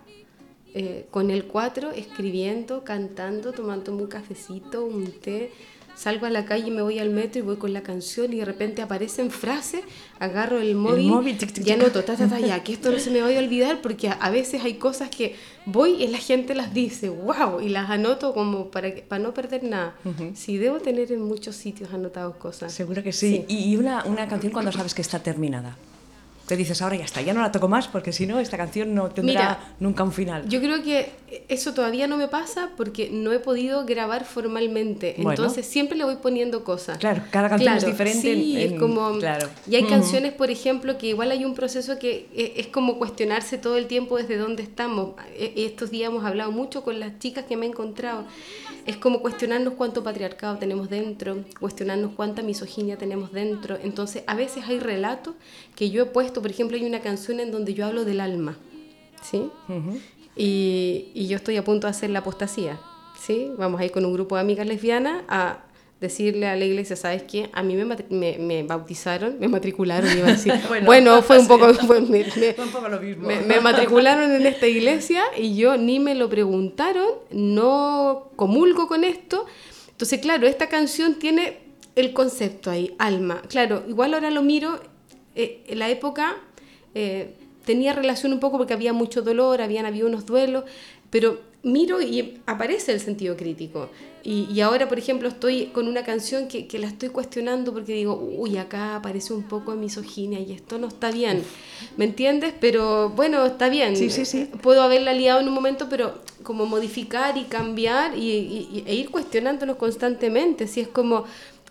eh, 0.74 1.06
con 1.10 1.32
el 1.32 1.46
4 1.46 1.92
escribiendo, 1.92 2.84
cantando, 2.84 3.52
tomándome 3.52 4.04
un 4.04 4.08
cafecito, 4.08 4.86
un 4.86 5.12
té. 5.12 5.52
Salgo 5.96 6.26
a 6.26 6.30
la 6.30 6.46
calle 6.46 6.68
y 6.68 6.72
me 6.72 6.82
voy 6.82 6.98
al 6.98 7.10
metro 7.10 7.40
y 7.40 7.42
voy 7.42 7.58
con 7.58 7.74
la 7.74 7.82
canción 7.84 8.32
y 8.32 8.38
de 8.38 8.46
repente 8.46 8.82
aparecen 8.82 9.32
frases, 9.32 9.82
agarro 10.18 10.60
el 10.60 10.76
móvil, 10.76 11.08
móvil, 11.08 11.38
tic, 11.38 11.52
tic, 11.52 11.60
y 11.60 11.64
tic. 11.66 11.74
anoto, 11.74 12.06
ta, 12.06 12.16
ta, 12.16 12.30
ta, 12.30 12.40
ya, 12.40 12.64
que 12.64 12.72
esto 12.72 12.90
no 12.90 13.00
se 13.00 13.12
me 13.12 13.22
vaya 13.22 13.38
a 13.38 13.44
olvidar 13.44 13.82
porque 13.82 14.08
a, 14.08 14.14
a 14.14 14.30
veces 14.30 14.64
hay 14.64 14.76
cosas 14.76 15.10
que 15.10 15.36
voy 15.66 16.02
y 16.02 16.08
la 16.08 16.20
gente 16.20 16.56
las 16.56 16.74
dice, 16.74 17.10
wow, 17.10 17.60
y 17.60 17.68
las 17.68 17.90
anoto 17.90 18.34
como 18.34 18.72
para, 18.72 18.94
para 19.10 19.22
no 19.22 19.34
perder 19.34 19.66
nada. 19.66 19.96
Sí, 20.36 20.58
debo 20.58 20.80
tener 20.80 21.12
en 21.12 21.22
muchos 21.22 21.58
sitios 21.58 21.94
anotados 21.94 22.38
cosas. 22.38 22.72
Seguro 22.72 23.04
que 23.04 23.12
sí. 23.12 23.44
Y 23.50 23.70
y 23.70 23.76
una, 23.76 24.06
una 24.06 24.26
canción 24.30 24.54
cuando 24.54 24.72
sabes 24.72 24.94
que 24.94 25.02
está 25.02 25.20
terminada. 25.20 25.76
Te 26.50 26.58
dices, 26.58 26.82
ahora 26.82 26.96
ya 26.96 27.06
está, 27.06 27.22
ya 27.22 27.32
no 27.36 27.42
la 27.42 27.52
toco 27.52 27.68
más 27.68 27.88
porque 27.88 28.12
si 28.12 28.26
no, 28.26 28.40
esta 28.40 28.58
canción 28.58 28.96
no 28.96 29.10
tendrá 29.12 29.32
Mira, 29.34 29.60
nunca 29.80 30.02
un 30.04 30.12
final. 30.12 30.50
Yo 30.50 30.60
creo 30.60 30.82
que 30.82 31.12
eso 31.48 31.76
todavía 31.76 32.08
no 32.08 32.18
me 32.18 32.28
pasa 32.28 32.72
porque 32.76 33.12
no 33.12 33.32
he 33.32 33.38
podido 33.40 33.86
grabar 33.86 34.26
formalmente. 34.26 35.14
Bueno. 35.18 35.30
Entonces 35.32 35.68
siempre 35.68 35.96
le 35.96 36.06
voy 36.06 36.16
poniendo 36.16 36.64
cosas. 36.64 36.98
Claro, 36.98 37.22
cada 37.30 37.50
canción 37.50 37.74
es 37.76 37.84
Claro, 37.84 37.92
diferente 37.92 38.34
en- 38.34 38.40
Sí, 38.42 38.62
en- 38.64 38.74
es 38.74 38.80
como. 38.80 39.20
claro. 39.20 39.48
Y 39.70 39.76
hay 39.76 39.84
canciones, 39.84 40.34
por 40.34 40.50
ejemplo, 40.50 40.98
que 40.98 41.06
igual 41.06 41.30
hay 41.30 41.46
un 41.46 41.54
proceso 41.54 42.00
que 42.00 42.28
e- 42.34 42.54
es 42.58 42.66
como 42.66 42.98
cuestionarse 42.98 43.60
todo 43.60 43.78
el 43.78 43.86
tiempo 43.86 44.18
desde 44.18 44.38
dónde 44.38 44.64
estamos. 44.64 45.12
E- 45.38 45.54
Estos 45.56 45.92
días 45.92 46.10
hemos 46.10 46.26
hablado 46.26 46.52
mucho 46.52 46.84
con 46.84 47.00
las 47.00 47.20
chicas 47.20 47.46
que 47.46 47.58
me 47.58 47.68
he 47.68 47.70
encontrado. 47.70 48.26
Es 48.88 48.98
como 48.98 49.20
cuestionarnos 49.22 49.76
cuánto 49.76 50.04
patriarcado 50.04 50.58
tenemos 50.58 50.90
dentro, 50.90 51.44
cuestionarnos 51.60 52.14
cuánta 52.16 52.42
misoginia 52.42 52.98
tenemos 52.98 53.32
dentro. 53.32 53.78
Entonces, 53.84 54.24
a 54.26 54.34
veces 54.34 54.64
hay 54.68 54.80
relatos 54.80 55.36
que 55.76 55.92
yo 55.92 56.02
he 56.02 56.06
puesto, 56.08 56.39
por 56.42 56.52
ejemplo, 56.52 56.78
hay 56.78 56.86
una 56.86 57.00
canción 57.02 57.40
en 57.40 57.52
donde 57.52 57.74
yo 57.74 57.86
hablo 57.86 58.06
del 58.06 58.20
alma. 58.22 58.58
¿Sí? 59.22 59.50
Ujú. 59.68 60.00
y, 60.36 61.10
y 61.14 61.28
yo 61.28 61.36
estoy 61.36 61.58
a 61.58 61.64
punto 61.64 61.88
de 61.88 61.92
hacer 61.92 62.10
la 62.10 62.20
apostasía, 62.20 62.80
¿sí? 63.20 63.52
Vamos 63.58 63.82
a 63.82 63.86
ir 63.86 63.92
con 63.92 64.06
un 64.06 64.14
grupo 64.14 64.36
de 64.36 64.42
amigas 64.42 64.66
lesbianas 64.66 65.24
a 65.28 65.66
decirle 66.00 66.48
a 66.48 66.56
la 66.56 66.64
iglesia, 66.64 66.96
¿sabes 66.96 67.24
qué? 67.24 67.50
A 67.52 67.62
mí 67.62 67.76
me, 67.76 67.84
me, 68.10 68.38
me 68.40 68.64
bautizaron, 68.64 69.38
me 69.38 69.50
matricularon, 69.50 70.10
iba 70.18 70.30
a 70.30 70.32
decir. 70.32 70.54
Bueno, 70.70 70.86
bueno, 70.86 71.22
fue 71.22 71.40
un 71.40 71.48
poco... 71.50 71.74
fue- 71.74 72.00
me, 72.00 72.24
Fue 72.24 72.56
un 72.64 72.72
poco 72.72 72.88
lo 72.88 73.02
mismo. 73.02 73.28
me- 73.28 73.42
me 73.42 73.60
matricularon 73.60 74.32
en 74.32 74.46
esta 74.46 74.66
iglesia 74.66 75.24
y 75.38 75.56
yo 75.58 75.76
ni 75.76 76.00
me 76.00 76.16
lo 76.16 76.30
preguntaron, 76.30 77.06
no 77.32 78.30
comulgo 78.38 78.88
con 78.88 79.04
esto. 79.04 79.46
Entonces, 79.92 80.20
claro, 80.22 80.48
esta 80.48 80.70
canción 80.70 81.16
tiene 81.16 81.58
el 81.96 82.14
concepto 82.14 82.72
ahí, 82.72 82.96
alma. 82.98 83.42
Claro, 83.50 83.84
igual 83.90 84.14
ahora 84.14 84.32
lo 84.32 84.42
miro, 84.44 84.80
eh, 85.42 85.62
en 85.68 85.80
la 85.80 85.88
época 85.90 86.36
eh, 86.96 87.34
tenía 87.66 87.94
relación 87.94 88.34
un 88.34 88.40
poco 88.40 88.58
porque 88.58 88.74
había 88.74 88.94
mucho 88.94 89.22
dolor, 89.22 89.62
habían 89.62 89.86
habido 89.86 90.08
unos 90.08 90.26
duelos, 90.26 90.64
pero 91.10 91.40
miro 91.64 92.02
y 92.02 92.40
aparece 92.46 92.92
el 92.94 93.00
sentido 93.00 93.36
crítico. 93.36 93.90
Y, 94.24 94.48
y 94.54 94.60
ahora, 94.62 94.88
por 94.90 94.98
ejemplo, 95.00 95.30
estoy 95.30 95.68
con 95.68 95.88
una 95.88 96.04
canción 96.04 96.48
que, 96.50 96.68
que 96.68 96.78
la 96.78 96.88
estoy 96.88 97.10
cuestionando 97.10 97.72
porque 97.74 97.94
digo, 97.94 98.16
uy, 98.38 98.58
acá 98.58 98.98
aparece 98.98 99.34
un 99.34 99.44
poco 99.44 99.72
de 99.72 99.78
misoginia 99.78 100.40
y 100.40 100.52
esto 100.52 100.78
no 100.78 100.88
está 100.88 101.10
bien. 101.12 101.42
¿Me 101.98 102.04
entiendes? 102.06 102.54
Pero 102.60 103.10
bueno, 103.12 103.46
está 103.46 103.70
bien. 103.70 103.96
Sí, 103.96 104.10
sí, 104.10 104.26
sí. 104.26 104.50
Puedo 104.62 104.82
haberla 104.82 105.14
liado 105.14 105.40
en 105.40 105.48
un 105.48 105.54
momento, 105.54 105.88
pero 105.90 106.16
como 106.44 106.66
modificar 106.66 107.38
y 107.38 107.44
cambiar 107.46 108.18
y, 108.18 108.22
y- 108.30 108.84
e 108.86 108.94
ir 108.96 109.10
cuestionándonos 109.10 109.78
constantemente. 109.78 110.68
Si 110.68 110.82
es 110.82 110.88
como, 110.90 111.24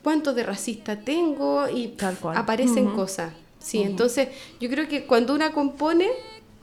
¿cuánto 0.02 0.32
de 0.32 0.42
racista 0.42 0.96
tengo? 1.00 1.68
Y 1.68 1.88
Tal 1.88 2.16
cual. 2.16 2.37
aparecen 2.37 2.88
cosas. 2.90 3.32
Sí, 3.58 3.82
entonces 3.82 4.28
yo 4.60 4.68
creo 4.70 4.88
que 4.88 5.04
cuando 5.04 5.34
una 5.34 5.50
compone 5.52 6.08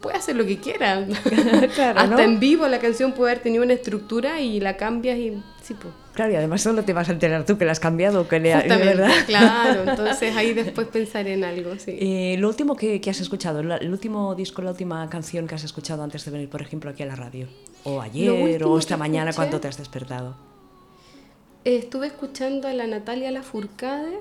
puede 0.01 0.17
hacer 0.17 0.35
lo 0.35 0.45
que 0.45 0.57
quiera. 0.59 1.05
Claro, 1.75 1.99
Hasta 1.99 2.07
¿no? 2.07 2.19
en 2.19 2.39
vivo 2.39 2.67
la 2.67 2.79
canción 2.79 3.11
puede 3.13 3.31
haber 3.31 3.43
tenido 3.43 3.63
una 3.63 3.73
estructura 3.73 4.39
y 4.41 4.59
la 4.59 4.77
cambias 4.77 5.17
y 5.17 5.31
sí, 5.63 5.73
pues. 5.73 5.93
Claro, 6.13 6.31
y 6.31 6.35
además 6.37 6.61
solo 6.61 6.83
te 6.85 6.93
vas 6.93 7.09
a 7.09 7.11
enterar 7.11 7.45
tú 7.45 7.57
que 7.57 7.65
la 7.65 7.73
has 7.73 7.81
cambiado 7.81 8.21
o 8.21 8.27
que 8.29 8.39
le 8.39 8.53
ha- 8.53 8.61
Justamente, 8.61 8.95
¿verdad? 8.95 9.11
claro. 9.25 9.83
Entonces 9.91 10.33
ahí 10.37 10.53
después 10.53 10.87
pensar 10.87 11.27
en 11.27 11.43
algo, 11.43 11.77
sí. 11.77 11.97
Eh, 11.99 12.37
lo 12.39 12.47
último 12.47 12.77
que, 12.77 13.01
que 13.01 13.09
has 13.09 13.19
escuchado, 13.19 13.61
la- 13.63 13.75
el 13.77 13.91
último 13.91 14.33
disco, 14.35 14.61
la 14.61 14.71
última 14.71 15.09
canción 15.09 15.45
que 15.47 15.55
has 15.55 15.63
escuchado 15.65 16.03
antes 16.03 16.23
de 16.23 16.31
venir, 16.31 16.49
por 16.49 16.61
ejemplo, 16.61 16.89
aquí 16.89 17.03
a 17.03 17.07
la 17.07 17.15
radio. 17.17 17.47
O 17.83 17.99
ayer, 17.99 18.63
o 18.63 18.79
esta 18.79 18.95
mañana 18.95 19.31
escuché- 19.31 19.35
cuando 19.35 19.59
te 19.59 19.67
has 19.67 19.77
despertado. 19.77 20.37
Eh, 21.65 21.75
Estuve 21.77 22.07
escuchando 22.07 22.67
a 22.69 22.73
la 22.73 22.87
Natalia 22.87 23.31
Lafourcade. 23.31 24.19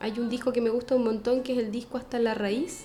Hay 0.00 0.18
un 0.18 0.28
disco 0.28 0.52
que 0.52 0.60
me 0.60 0.70
gusta 0.70 0.94
un 0.94 1.04
montón, 1.04 1.42
que 1.42 1.52
es 1.52 1.58
el 1.58 1.70
disco 1.70 1.96
Hasta 1.98 2.18
la 2.18 2.34
Raíz. 2.34 2.84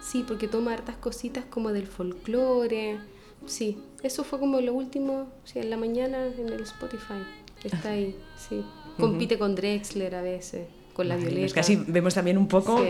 Sí, 0.00 0.24
porque 0.26 0.48
toma 0.48 0.72
hartas 0.72 0.96
cositas 0.96 1.44
como 1.44 1.72
del 1.72 1.86
folclore. 1.86 2.98
Sí, 3.46 3.78
eso 4.02 4.24
fue 4.24 4.38
como 4.38 4.60
lo 4.60 4.72
último, 4.72 5.28
sí, 5.44 5.58
en 5.58 5.70
la 5.70 5.76
mañana 5.76 6.26
en 6.26 6.48
el 6.48 6.60
Spotify. 6.62 7.22
Está 7.64 7.90
ahí, 7.90 8.16
sí. 8.36 8.64
Compite 8.98 9.38
con 9.38 9.54
Drexler 9.54 10.14
a 10.14 10.22
veces, 10.22 10.66
con 10.92 11.08
la 11.08 11.14
Vale, 11.14 11.26
Violeta. 11.26 11.46
Es 11.46 11.54
que 11.54 11.60
así 11.60 11.76
vemos 11.86 12.14
también 12.14 12.38
un 12.38 12.48
poco 12.48 12.78
Sí, 12.78 12.84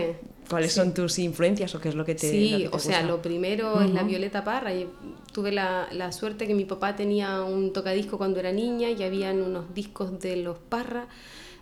cuáles 0.49 0.73
son 0.73 0.93
tus 0.93 1.19
influencias 1.19 1.73
o 1.75 1.79
qué 1.79 1.89
es 1.89 1.95
lo 1.95 2.05
que 2.05 2.15
te. 2.15 2.29
Sí, 2.29 2.49
que 2.63 2.69
te 2.69 2.75
o 2.75 2.79
sea, 2.79 3.03
lo 3.03 3.21
primero 3.21 3.81
es 3.81 3.91
la 3.91 4.03
Violeta 4.03 4.43
Parra. 4.43 4.73
y 4.73 4.87
tuve 5.31 5.51
la, 5.51 5.87
la 5.91 6.11
suerte 6.11 6.47
que 6.47 6.55
mi 6.55 6.65
papá 6.65 6.95
tenía 6.95 7.43
un 7.43 7.73
tocadisco 7.73 8.17
cuando 8.17 8.39
era 8.39 8.51
niña 8.51 8.89
y 8.89 9.03
habían 9.03 9.41
unos 9.41 9.73
discos 9.73 10.19
de 10.19 10.37
los 10.37 10.57
Parra. 10.57 11.07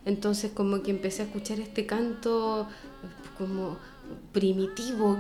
Entonces 0.07 0.51
como 0.53 0.81
que 0.83 0.91
empecé 0.91 1.21
a 1.21 1.25
escuchar 1.25 1.59
este 1.59 1.85
canto 1.85 2.65
como 3.37 3.77
primitivo, 4.31 5.17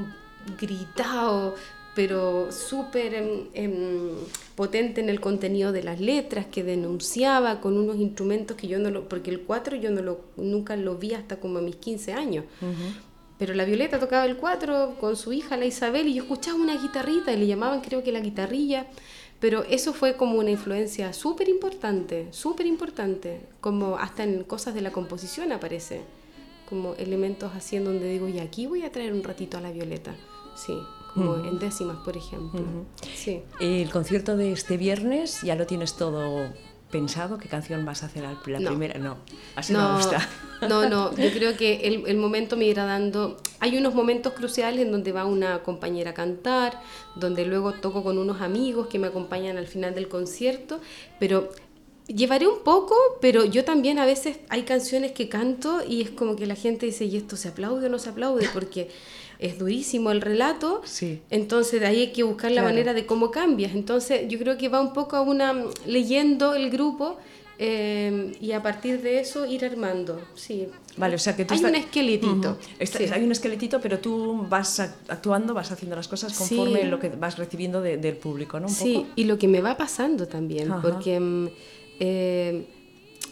gritado, 0.59 1.55
pero 1.93 2.51
súper 2.53 3.13
em, 3.13 3.47
em, 3.53 4.09
potente 4.55 5.01
en 5.01 5.09
el 5.09 5.19
contenido 5.19 5.73
de 5.73 5.83
las 5.83 5.99
letras, 5.99 6.45
que 6.45 6.63
denunciaba 6.63 7.59
con 7.59 7.77
unos 7.77 7.97
instrumentos 7.97 8.55
que 8.55 8.67
yo 8.67 8.79
no 8.79 8.89
lo... 8.89 9.09
Porque 9.09 9.29
el 9.29 9.41
4 9.41 9.75
yo 9.75 9.91
no 9.91 10.01
lo, 10.01 10.21
nunca 10.37 10.77
lo 10.77 10.95
vi 10.95 11.13
hasta 11.13 11.35
como 11.37 11.59
a 11.59 11.61
mis 11.61 11.75
15 11.75 12.13
años. 12.13 12.45
Pero 13.37 13.53
la 13.55 13.65
Violeta 13.65 13.99
tocaba 13.99 14.25
el 14.25 14.37
cuatro 14.37 14.95
con 14.99 15.15
su 15.15 15.33
hija, 15.33 15.57
la 15.57 15.65
Isabel, 15.65 16.07
y 16.07 16.15
yo 16.15 16.23
escuchaba 16.23 16.57
una 16.57 16.81
guitarrita, 16.81 17.33
y 17.33 17.37
le 17.37 17.45
llamaban 17.47 17.81
creo 17.81 18.03
que 18.03 18.11
la 18.11 18.19
guitarrilla, 18.19 18.87
pero 19.39 19.63
eso 19.63 19.93
fue 19.93 20.15
como 20.15 20.39
una 20.39 20.51
influencia 20.51 21.13
súper 21.13 21.49
importante, 21.49 22.27
súper 22.31 22.65
importante, 22.65 23.41
como 23.61 23.97
hasta 23.97 24.23
en 24.23 24.43
cosas 24.43 24.73
de 24.73 24.81
la 24.81 24.91
composición 24.91 25.51
aparece, 25.51 26.01
como 26.69 26.95
elementos 26.95 27.51
así 27.55 27.75
en 27.75 27.85
donde 27.85 28.09
digo, 28.09 28.27
y 28.27 28.39
aquí 28.39 28.65
voy 28.67 28.83
a 28.83 28.91
traer 28.91 29.13
un 29.13 29.23
ratito 29.23 29.57
a 29.57 29.61
la 29.61 29.71
Violeta, 29.71 30.15
sí, 30.55 30.77
como 31.13 31.35
en 31.45 31.59
décimas, 31.59 31.97
por 31.97 32.17
ejemplo. 32.17 32.61
sí. 33.15 33.41
El 33.59 33.89
concierto 33.89 34.37
de 34.37 34.51
este 34.51 34.77
viernes 34.77 35.41
ya 35.41 35.55
lo 35.55 35.65
tienes 35.65 35.95
todo 35.95 36.51
pensado 36.91 37.37
qué 37.37 37.49
canción 37.49 37.85
vas 37.85 38.03
a 38.03 38.05
hacer 38.05 38.23
la 38.23 38.39
primera? 38.39 38.99
No, 38.99 39.17
así 39.55 39.73
no, 39.73 39.89
me 39.89 39.95
gusta. 39.97 40.27
No, 40.67 40.87
no, 40.89 41.15
yo 41.17 41.31
creo 41.31 41.57
que 41.57 41.87
el, 41.87 42.07
el, 42.07 42.17
momento 42.17 42.55
me 42.55 42.65
irá 42.65 42.85
dando... 42.85 43.37
Hay 43.59 43.77
unos 43.77 43.93
momentos 43.93 44.33
cruciales 44.33 44.85
en 44.85 44.91
donde 44.91 45.11
va 45.11 45.25
una 45.25 45.63
compañera 45.63 46.11
a 46.11 46.13
cantar, 46.13 46.79
donde 47.15 47.45
luego 47.45 47.73
toco 47.73 48.03
con 48.03 48.17
unos 48.17 48.41
amigos 48.41 48.87
que 48.87 48.99
me 48.99 49.07
acompañan 49.07 49.57
al 49.57 49.67
final 49.67 49.93
del 49.95 50.07
concierto, 50.07 50.79
pero 51.19 51.49
llevaré 52.07 52.47
un 52.47 52.59
poco, 52.63 52.95
pero 53.21 53.45
yo 53.45 53.63
también 53.63 53.99
a 53.99 54.05
veces 54.05 54.37
hay 54.49 54.63
canciones 54.63 55.11
que 55.11 55.29
canto 55.29 55.81
y 55.87 56.01
es 56.01 56.09
como 56.09 56.35
que 56.35 56.45
la 56.45 56.55
gente 56.55 56.85
dice, 56.85 57.05
¿y 57.05 57.17
esto 57.17 57.35
se 57.35 57.49
aplaude 57.49 57.87
o 57.87 57.89
no 57.89 57.99
se 57.99 58.09
aplaude? 58.09 58.47
Porque 58.53 58.89
es 59.39 59.59
durísimo 59.59 60.11
el 60.11 60.21
relato, 60.21 60.81
sí. 60.83 61.21
entonces 61.29 61.79
de 61.79 61.85
ahí 61.85 61.99
hay 62.01 62.11
que 62.11 62.23
buscar 62.23 62.51
la 62.51 62.63
manera 62.63 62.93
de 62.93 63.05
cómo 63.05 63.29
cambias. 63.29 63.73
Entonces 63.75 64.27
yo 64.27 64.39
creo 64.39 64.57
que 64.57 64.69
va 64.69 64.81
un 64.81 64.93
poco 64.93 65.15
a 65.15 65.21
una 65.21 65.65
leyendo 65.85 66.55
el 66.55 66.71
grupo 66.71 67.17
eh, 67.59 68.35
y 68.39 68.51
a 68.51 68.61
partir 68.61 69.01
de 69.01 69.19
eso 69.19 69.45
ir 69.45 69.65
armando. 69.65 70.21
Sí. 70.35 70.67
Vale, 70.95 71.15
o 71.15 71.19
sea 71.19 71.35
que 71.35 71.45
tú 71.45 71.53
hay 71.53 71.63
un 71.63 71.75
esqueletito. 71.75 72.57
Hay 73.11 73.23
un 73.23 73.31
esqueletito, 73.31 73.79
pero 73.79 73.99
tú 73.99 74.45
vas 74.49 74.79
actuando, 74.79 75.53
vas 75.53 75.71
haciendo 75.71 75.95
las 75.95 76.07
cosas 76.07 76.35
conforme 76.35 76.83
lo 76.85 76.99
que 76.99 77.09
vas 77.09 77.37
recibiendo 77.37 77.81
del 77.81 78.17
público, 78.17 78.59
¿no? 78.59 78.69
sí, 78.69 79.05
y 79.15 79.25
lo 79.25 79.37
que 79.37 79.47
me 79.47 79.61
va 79.61 79.77
pasando 79.77 80.27
también, 80.27 80.73
porque 80.81 81.19
mm, 81.19 81.49
eh, 81.99 82.65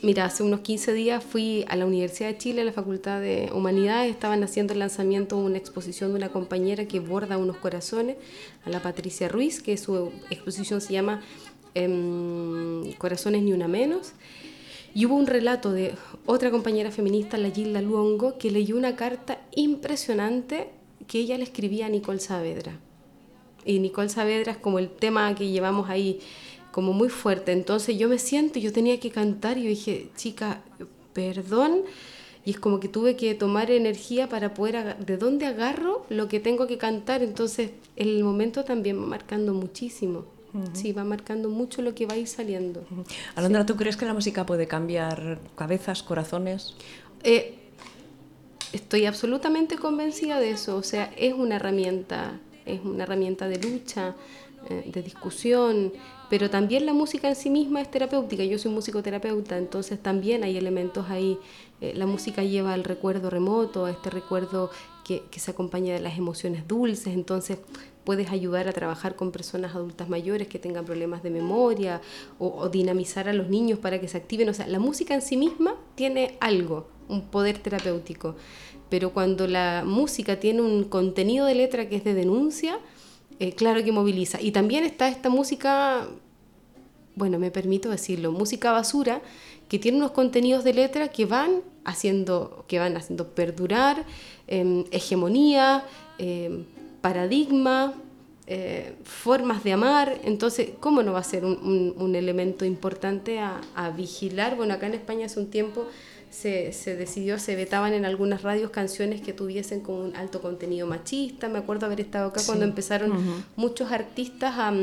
Mira, 0.06 0.26
hace 0.26 0.44
unos 0.44 0.60
15 0.60 0.94
días 0.94 1.24
fui 1.24 1.66
a 1.68 1.76
la 1.76 1.86
Universidad 1.86 2.30
de 2.30 2.38
Chile, 2.38 2.62
a 2.62 2.66
la 2.66 2.74
Facultad 2.74 3.22
de 3.22 3.50
Humanidades, 3.52 4.12
estaban 4.12 4.44
haciendo 4.44 4.74
el 4.74 4.80
lanzamiento 4.80 5.40
de 5.40 5.46
una 5.46 5.58
exposición 5.58 6.12
de 6.12 6.18
una 6.18 6.30
compañera 6.30 6.86
que 6.86 7.00
borda 7.00 7.40
unos 7.40 7.58
corazones, 7.58 8.18
a 8.66 8.70
la 8.70 8.82
Patricia 8.84 9.28
Ruiz, 9.30 9.64
que 9.64 9.78
su 9.78 10.12
exposición 10.30 10.80
se 10.80 10.94
llama 10.94 11.24
em, 11.74 12.94
Corazones 13.00 13.42
ni 13.42 13.52
una 13.52 13.68
menos. 13.68 14.12
Y 14.94 15.08
hubo 15.08 15.16
un 15.16 15.26
relato 15.26 15.72
de 15.72 15.96
otra 16.28 16.52
compañera 16.52 16.92
feminista, 16.92 17.40
la 17.40 17.50
Gilda 17.50 17.82
Luongo, 17.82 18.38
que 18.38 18.52
leyó 18.52 18.78
una 18.78 18.96
carta 18.96 19.40
impresionante 19.56 20.70
que 21.08 21.18
ella 21.18 21.36
le 21.38 21.46
escribía 21.46 21.88
a 21.88 21.90
Nicole 21.90 22.20
Saavedra. 22.20 22.78
Y 23.66 23.80
Nicole 23.80 24.10
Saavedra 24.10 24.52
es 24.52 24.58
como 24.60 24.78
el 24.78 24.90
tema 24.90 25.34
que 25.34 25.50
llevamos 25.50 25.90
ahí 25.90 26.20
como 26.76 26.92
muy 26.92 27.08
fuerte. 27.08 27.54
Entonces 27.54 27.98
yo 27.98 28.10
me 28.10 28.20
siento, 28.20 28.60
yo 28.60 28.74
tenía 28.74 29.00
que 29.00 29.10
cantar 29.10 29.58
y 29.58 29.64
yo 29.64 29.70
dije, 29.70 30.10
chica, 30.18 30.62
perdón. 31.14 31.84
Y 32.44 32.52
es 32.52 32.60
como 32.60 32.82
que 32.82 32.90
tuve 32.90 33.16
que 33.16 33.34
tomar 33.34 33.72
energía 33.72 34.28
para 34.28 34.54
poder, 34.54 34.98
¿de 34.98 35.16
dónde 35.16 35.46
agarro 35.46 36.06
lo 36.10 36.28
que 36.28 36.42
tengo 36.42 36.68
que 36.68 36.78
cantar? 36.78 37.24
Entonces 37.24 37.72
el 37.96 38.22
momento 38.26 38.66
también 38.66 39.02
va 39.02 39.06
marcando 39.06 39.54
muchísimo. 39.54 40.26
Sí, 40.74 40.92
va 40.92 41.06
marcando 41.06 41.50
mucho 41.50 41.82
lo 41.82 41.96
que 41.96 42.06
va 42.06 42.16
a 42.16 42.18
ir 42.18 42.28
saliendo. 42.28 42.84
Alondra, 43.36 43.66
¿tú 43.66 43.78
crees 43.78 43.96
que 43.96 44.06
la 44.06 44.14
música 44.14 44.46
puede 44.46 44.68
cambiar 44.68 45.40
cabezas, 45.56 46.04
corazones? 46.04 46.76
Eh, 47.24 47.56
estoy 48.74 49.06
absolutamente 49.06 49.78
convencida 49.78 50.42
de 50.42 50.52
eso. 50.52 50.76
O 50.76 50.84
sea, 50.84 51.14
es 51.18 51.34
una 51.34 51.56
herramienta, 51.56 52.40
es 52.66 52.82
una 52.84 53.04
herramienta 53.04 53.48
de 53.48 53.60
lucha, 53.60 54.16
de 54.70 55.02
discusión, 55.02 55.94
pero 56.30 56.50
también 56.50 56.86
la 56.86 56.94
música 56.94 57.28
en 57.28 57.36
sí 57.36 57.50
misma 57.50 57.82
es 57.82 57.92
terapéutica. 57.92 58.44
Yo 58.44 58.58
soy 58.58 58.72
musicoterapeuta, 58.72 59.58
entonces 59.58 60.02
también 60.02 60.44
hay 60.44 60.58
elementos 60.58 61.10
ahí. 61.10 61.38
Eh, 61.82 61.94
la 61.96 62.06
música 62.06 62.44
lleva 62.44 62.74
al 62.74 62.84
recuerdo 62.84 63.30
remoto, 63.30 63.86
a 63.86 63.92
este 63.92 64.10
recuerdo 64.10 64.72
que, 65.04 65.24
que, 65.30 65.40
se 65.40 65.52
acompaña 65.52 65.94
de 65.94 66.00
las 66.00 66.18
emociones 66.18 66.68
dulces, 66.68 67.14
entonces 67.14 67.60
puedes 68.04 68.32
ayudar 68.32 68.68
a 68.68 68.72
trabajar 68.72 69.16
con 69.16 69.32
personas 69.32 69.76
adultas 69.76 70.10
mayores 70.10 70.48
que 70.48 70.58
tengan 70.58 70.86
problemas 70.86 71.22
de 71.22 71.30
memoria 71.30 72.02
o, 72.40 72.48
o 72.48 72.70
dinamizar 72.70 73.28
a 73.28 73.34
los 73.34 73.50
niños 73.50 73.80
para 73.80 74.00
que 74.00 74.08
se 74.08 74.18
activen. 74.18 74.50
O 74.50 74.54
sea, 74.54 74.68
la 74.68 74.80
música 74.80 75.14
en 75.14 75.22
sí 75.22 75.38
misma 75.38 75.76
tiene 75.96 76.38
algo, 76.40 76.88
un 77.08 77.28
poder 77.28 77.60
terapéutico, 77.60 78.36
pero 78.90 79.12
cuando 79.12 79.48
la 79.48 79.84
música 79.86 80.40
tiene 80.40 80.62
un 80.62 80.86
contenido 80.86 81.46
de 81.46 81.56
letra 81.56 81.90
que 81.90 81.98
es 81.98 82.04
de 82.04 82.14
denuncia, 82.14 82.80
eh, 83.40 83.54
claro 83.54 83.84
que 83.84 83.92
moviliza. 83.92 84.42
Y 84.42 84.52
también 84.52 84.84
está 84.84 85.08
esta 85.08 85.30
música, 85.30 86.08
bueno, 87.16 87.40
me 87.40 87.52
permito 87.52 87.90
decirlo, 87.90 88.32
música 88.32 88.72
basura, 88.72 89.22
que 89.68 89.80
tiene 89.80 89.98
unos 89.98 90.12
contenidos 90.12 90.64
de 90.64 90.74
letra 90.74 91.08
que 91.10 91.26
van 91.26 91.62
haciendo, 91.84 92.66
que 92.68 92.80
van 92.80 92.98
haciendo 92.98 93.30
perdurar 93.30 94.06
em, 94.48 94.86
hegemonía, 94.92 95.84
em, 96.18 96.66
paradigma, 97.02 97.94
eh, 98.48 98.94
formas 99.04 99.64
de 99.64 99.74
amar. 99.74 100.20
Entonces, 100.24 100.70
¿cómo 100.80 101.02
no 101.04 101.14
va 101.14 101.20
a 101.20 101.24
ser 101.24 101.46
un, 101.46 102.16
elemento 102.16 102.64
importante 102.64 103.40
a, 103.40 103.62
a, 103.76 103.90
vigilar? 103.90 104.56
Bueno, 104.56 104.76
acá 104.76 104.88
en 104.88 104.94
España 104.94 105.26
hace 105.26 105.40
un 105.40 105.50
tiempo 105.50 105.88
se, 106.36 106.74
se, 106.74 106.96
decidió, 106.96 107.40
se 107.40 107.56
vetaban 107.56 107.94
en 107.94 108.04
algunas 108.04 108.42
radios 108.42 108.70
canciones 108.70 109.22
que 109.22 109.32
tuviesen 109.32 109.80
con 109.80 109.96
un 109.96 110.16
alto 110.16 110.42
contenido 110.42 110.86
machista. 110.86 111.48
Me 111.48 111.60
acuerdo 111.60 111.86
haber 111.86 112.02
estado 112.02 112.28
acá 112.28 112.42
cuando 112.46 112.66
empezaron 112.66 113.44
muchos 113.56 113.92
artistas 113.92 114.54
a, 114.58 114.74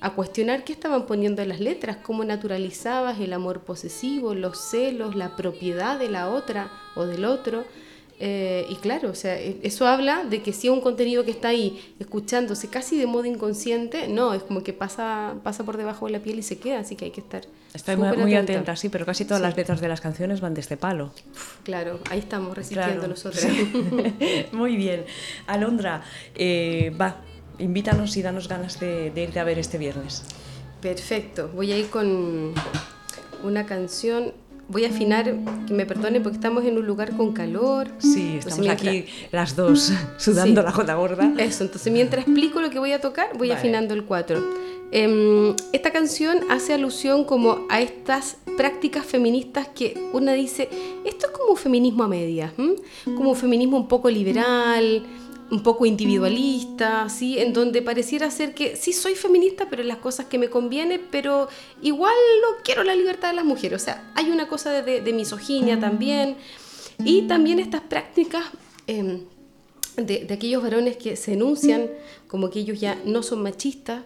a, 0.00 0.10
cuestionar 0.14 0.64
qué 0.64 0.72
estaban 0.72 1.06
poniendo 1.06 1.40
en 1.40 1.50
las 1.50 1.60
letras, 1.60 1.98
cómo 2.02 2.24
naturalizabas 2.24 3.20
el 3.20 3.32
amor 3.32 3.60
posesivo, 3.60 4.34
los 4.34 4.58
celos, 4.58 5.14
la 5.14 5.36
propiedad 5.36 5.98
de 5.98 6.08
la 6.08 6.28
otra 6.28 6.72
o 6.96 7.06
del 7.06 7.26
otro. 7.26 7.64
Eh, 8.24 8.66
y 8.68 8.76
claro, 8.76 9.10
o 9.10 9.14
sea, 9.16 9.36
e, 9.36 9.58
eso 9.64 9.84
habla 9.88 10.22
de 10.22 10.42
que 10.42 10.52
si 10.52 10.68
un 10.68 10.80
contenido 10.80 11.24
que 11.24 11.32
está 11.32 11.48
ahí 11.48 11.92
escuchándose 11.98 12.68
casi 12.68 12.96
de 12.96 13.06
modo 13.06 13.24
inconsciente, 13.24 14.06
no, 14.06 14.32
es 14.32 14.44
como 14.44 14.62
que 14.62 14.72
pasa, 14.72 15.34
pasa 15.42 15.64
por 15.64 15.76
debajo 15.76 16.06
de 16.06 16.12
la 16.12 16.20
piel 16.20 16.38
y 16.38 16.44
se 16.44 16.56
queda, 16.56 16.78
así 16.78 16.94
que 16.94 17.06
hay 17.06 17.10
que 17.10 17.20
estar. 17.20 17.42
Estoy 17.74 17.96
muy, 17.96 18.36
atenta. 18.36 18.76
sí, 18.76 18.90
pero 18.90 19.04
casi 19.04 19.24
todas 19.24 19.42
las 19.42 19.56
letras 19.56 19.80
de 19.80 19.88
las 19.88 20.00
canciones 20.00 20.40
van 20.40 20.54
de 20.54 20.60
este 20.60 20.76
palo. 20.76 21.10
Claro, 21.64 21.98
ahí 22.10 22.20
estamos 22.20 22.56
resistiendo 22.56 23.08
nosotros. 23.08 23.44
muy 24.52 24.76
bien. 24.76 25.04
Alondra, 25.48 26.04
eh, 26.36 26.94
va, 27.00 27.22
invítanos 27.58 28.16
y 28.16 28.22
danos 28.22 28.46
ganas 28.46 28.78
de, 28.78 29.10
de 29.10 29.22
irte 29.24 29.40
a 29.40 29.44
ver 29.44 29.58
este 29.58 29.78
viernes. 29.78 30.22
Perfecto, 30.80 31.48
voy 31.48 31.72
a 31.72 31.76
ir 31.76 31.88
con 31.90 32.54
una 33.42 33.66
canción 33.66 34.32
voy 34.68 34.84
a 34.84 34.88
afinar, 34.88 35.34
que 35.66 35.74
me 35.74 35.86
perdone 35.86 36.20
porque 36.20 36.36
estamos 36.36 36.64
en 36.64 36.78
un 36.78 36.86
lugar 36.86 37.16
con 37.16 37.32
calor. 37.32 37.88
Sí, 37.98 38.36
estamos 38.38 38.68
aquí 38.68 39.06
las 39.30 39.56
dos 39.56 39.92
sudando 40.18 40.62
la 40.62 40.72
jota 40.72 40.94
gorda. 40.94 41.32
Eso, 41.38 41.64
entonces 41.64 41.92
mientras 41.92 42.26
explico 42.26 42.60
lo 42.60 42.70
que 42.70 42.78
voy 42.78 42.92
a 42.92 43.00
tocar, 43.00 43.36
voy 43.36 43.50
afinando 43.50 43.94
el 43.94 44.04
4. 44.04 44.72
Em, 44.94 45.54
esta 45.72 45.90
canción 45.90 46.40
hace 46.50 46.74
alusión 46.74 47.24
como 47.24 47.66
a 47.70 47.80
estas 47.80 48.36
prácticas 48.58 49.06
feministas 49.06 49.68
que 49.68 50.10
una 50.12 50.34
dice, 50.34 50.68
esto 51.06 51.26
es 51.26 51.32
como 51.32 51.52
un 51.52 51.56
feminismo 51.56 52.04
a 52.04 52.08
medias, 52.08 52.52
como 53.04 53.30
un 53.30 53.36
feminismo 53.36 53.78
un 53.78 53.88
poco 53.88 54.10
liberal, 54.10 55.02
un 55.52 55.62
poco 55.62 55.84
individualista, 55.84 57.10
¿sí? 57.10 57.38
en 57.38 57.52
donde 57.52 57.82
pareciera 57.82 58.30
ser 58.30 58.54
que 58.54 58.74
sí 58.74 58.94
soy 58.94 59.14
feminista, 59.14 59.66
pero 59.68 59.82
en 59.82 59.88
las 59.88 59.98
cosas 59.98 60.24
que 60.24 60.38
me 60.38 60.48
conviene, 60.48 60.98
pero 60.98 61.46
igual 61.82 62.14
no 62.40 62.62
quiero 62.64 62.82
la 62.84 62.94
libertad 62.94 63.28
de 63.28 63.34
las 63.34 63.44
mujeres. 63.44 63.82
O 63.82 63.84
sea, 63.84 64.10
hay 64.14 64.30
una 64.30 64.48
cosa 64.48 64.70
de, 64.70 65.12
misoginia 65.12 65.78
también. 65.78 66.36
Y 67.04 67.22
también 67.22 67.58
estas 67.58 67.82
prácticas 67.82 68.44
em, 68.86 69.24
de, 69.96 70.24
de, 70.24 70.34
aquellos 70.34 70.62
varones 70.62 70.96
que 70.96 71.16
se 71.16 71.34
enuncian 71.34 71.88
como 72.32 72.48
que 72.48 72.60
ellos 72.60 72.80
ya 72.80 72.98
no 73.04 73.22
son 73.22 73.42
machistas, 73.42 74.04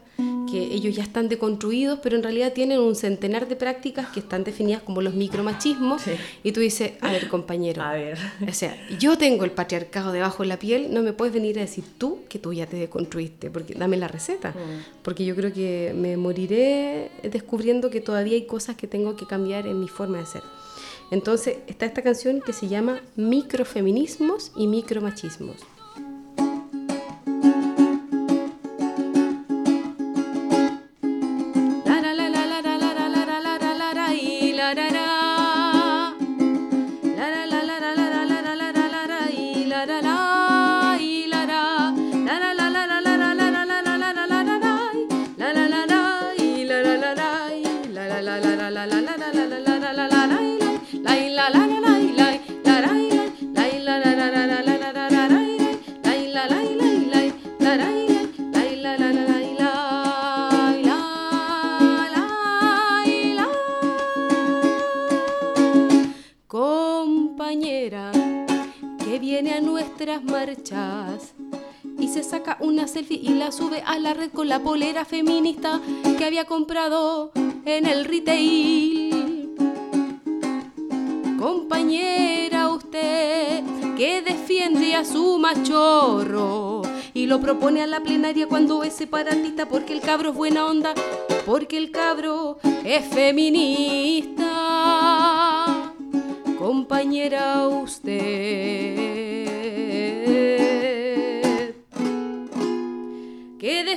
que 0.50 0.58
ellos 0.58 0.96
ya 0.96 1.04
están 1.04 1.28
deconstruidos, 1.28 2.00
pero 2.02 2.16
en 2.16 2.24
realidad 2.24 2.52
tienen 2.52 2.80
un 2.80 2.96
centenar 2.96 3.46
de 3.46 3.54
prácticas 3.54 4.08
que 4.08 4.18
están 4.18 4.42
definidas 4.42 4.82
como 4.82 5.00
los 5.00 5.14
micromachismos. 5.14 6.02
Y 6.42 6.50
tú 6.50 6.58
dices, 6.58 6.94
a 7.02 7.12
ver, 7.12 7.28
compañero, 7.28 7.82
a 7.82 7.92
ver. 7.92 8.18
o 8.48 8.52
sea, 8.52 8.76
yo 8.98 9.16
tengo 9.16 9.44
el 9.44 9.52
patriarcado 9.52 10.10
debajo 10.10 10.42
de 10.42 10.48
la 10.48 10.58
piel, 10.58 10.92
no 10.92 11.02
me 11.02 11.12
puedes 11.12 11.32
venir 11.32 11.56
a 11.58 11.62
decir 11.62 11.84
tú 11.98 12.20
que 12.28 12.40
tú 12.40 12.52
ya 12.52 12.66
te 12.66 12.76
deconstruiste, 12.76 13.48
porque 13.48 13.74
dame 13.74 13.96
la 13.96 14.08
receta, 14.08 14.50
mm. 14.50 15.02
porque 15.02 15.24
yo 15.24 15.36
creo 15.36 15.52
que 15.52 15.94
me 15.96 16.16
moriré 16.16 17.12
descubriendo 17.22 17.90
que 17.90 18.00
todavía 18.00 18.34
hay 18.34 18.46
cosas 18.46 18.74
que 18.74 18.88
tengo 18.88 19.14
que 19.14 19.26
cambiar 19.26 19.68
en 19.68 19.78
mi 19.78 19.86
forma 19.86 20.18
de 20.18 20.26
ser. 20.26 20.42
Entonces 21.12 21.58
está 21.68 21.86
esta 21.86 22.02
canción 22.02 22.40
que 22.40 22.52
se 22.52 22.66
llama 22.66 23.00
Microfeminismos 23.14 24.50
y 24.56 24.66
Micromachismos. 24.66 25.75
Selfie 72.84 73.18
y 73.22 73.30
la 73.30 73.50
sube 73.50 73.82
a 73.84 73.98
la 73.98 74.12
red 74.14 74.30
con 74.30 74.48
la 74.48 74.60
polera 74.60 75.04
feminista 75.04 75.80
que 76.18 76.24
había 76.24 76.44
comprado 76.44 77.32
en 77.64 77.86
el 77.86 78.04
retail. 78.04 79.54
Compañera, 81.38 82.68
usted 82.68 83.64
que 83.96 84.22
defiende 84.22 84.94
a 84.94 85.04
su 85.04 85.38
machorro 85.38 86.82
y 87.14 87.26
lo 87.26 87.40
propone 87.40 87.82
a 87.82 87.86
la 87.86 88.00
plenaria 88.00 88.46
cuando 88.46 88.82
es 88.84 88.92
separatista 88.92 89.66
porque 89.66 89.94
el 89.94 90.00
cabro 90.00 90.30
es 90.30 90.36
buena 90.36 90.66
onda, 90.66 90.92
porque 91.46 91.78
el 91.78 91.90
cabro 91.90 92.58
es 92.84 93.04
feminista. 93.06 94.44
Compañera, 96.58 97.68
usted 97.68 99.05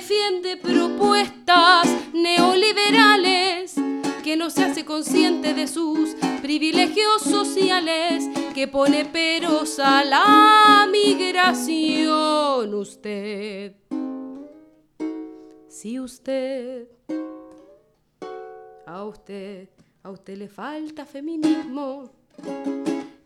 defiende 0.09 0.57
propuestas 0.57 1.87
neoliberales 2.13 3.75
que 4.23 4.35
no 4.35 4.49
se 4.49 4.63
hace 4.63 4.83
consciente 4.83 5.53
de 5.53 5.67
sus 5.67 6.15
privilegios 6.41 7.21
sociales, 7.21 8.27
que 8.55 8.67
pone 8.67 9.05
peros 9.05 9.77
a 9.77 10.03
la 10.03 10.87
migración. 10.91 12.73
Usted, 12.73 13.75
si 15.67 15.99
usted, 15.99 16.87
a 18.87 19.03
usted, 19.03 19.69
a 20.01 20.09
usted 20.09 20.37
le 20.37 20.47
falta 20.47 21.05
feminismo. 21.05 22.09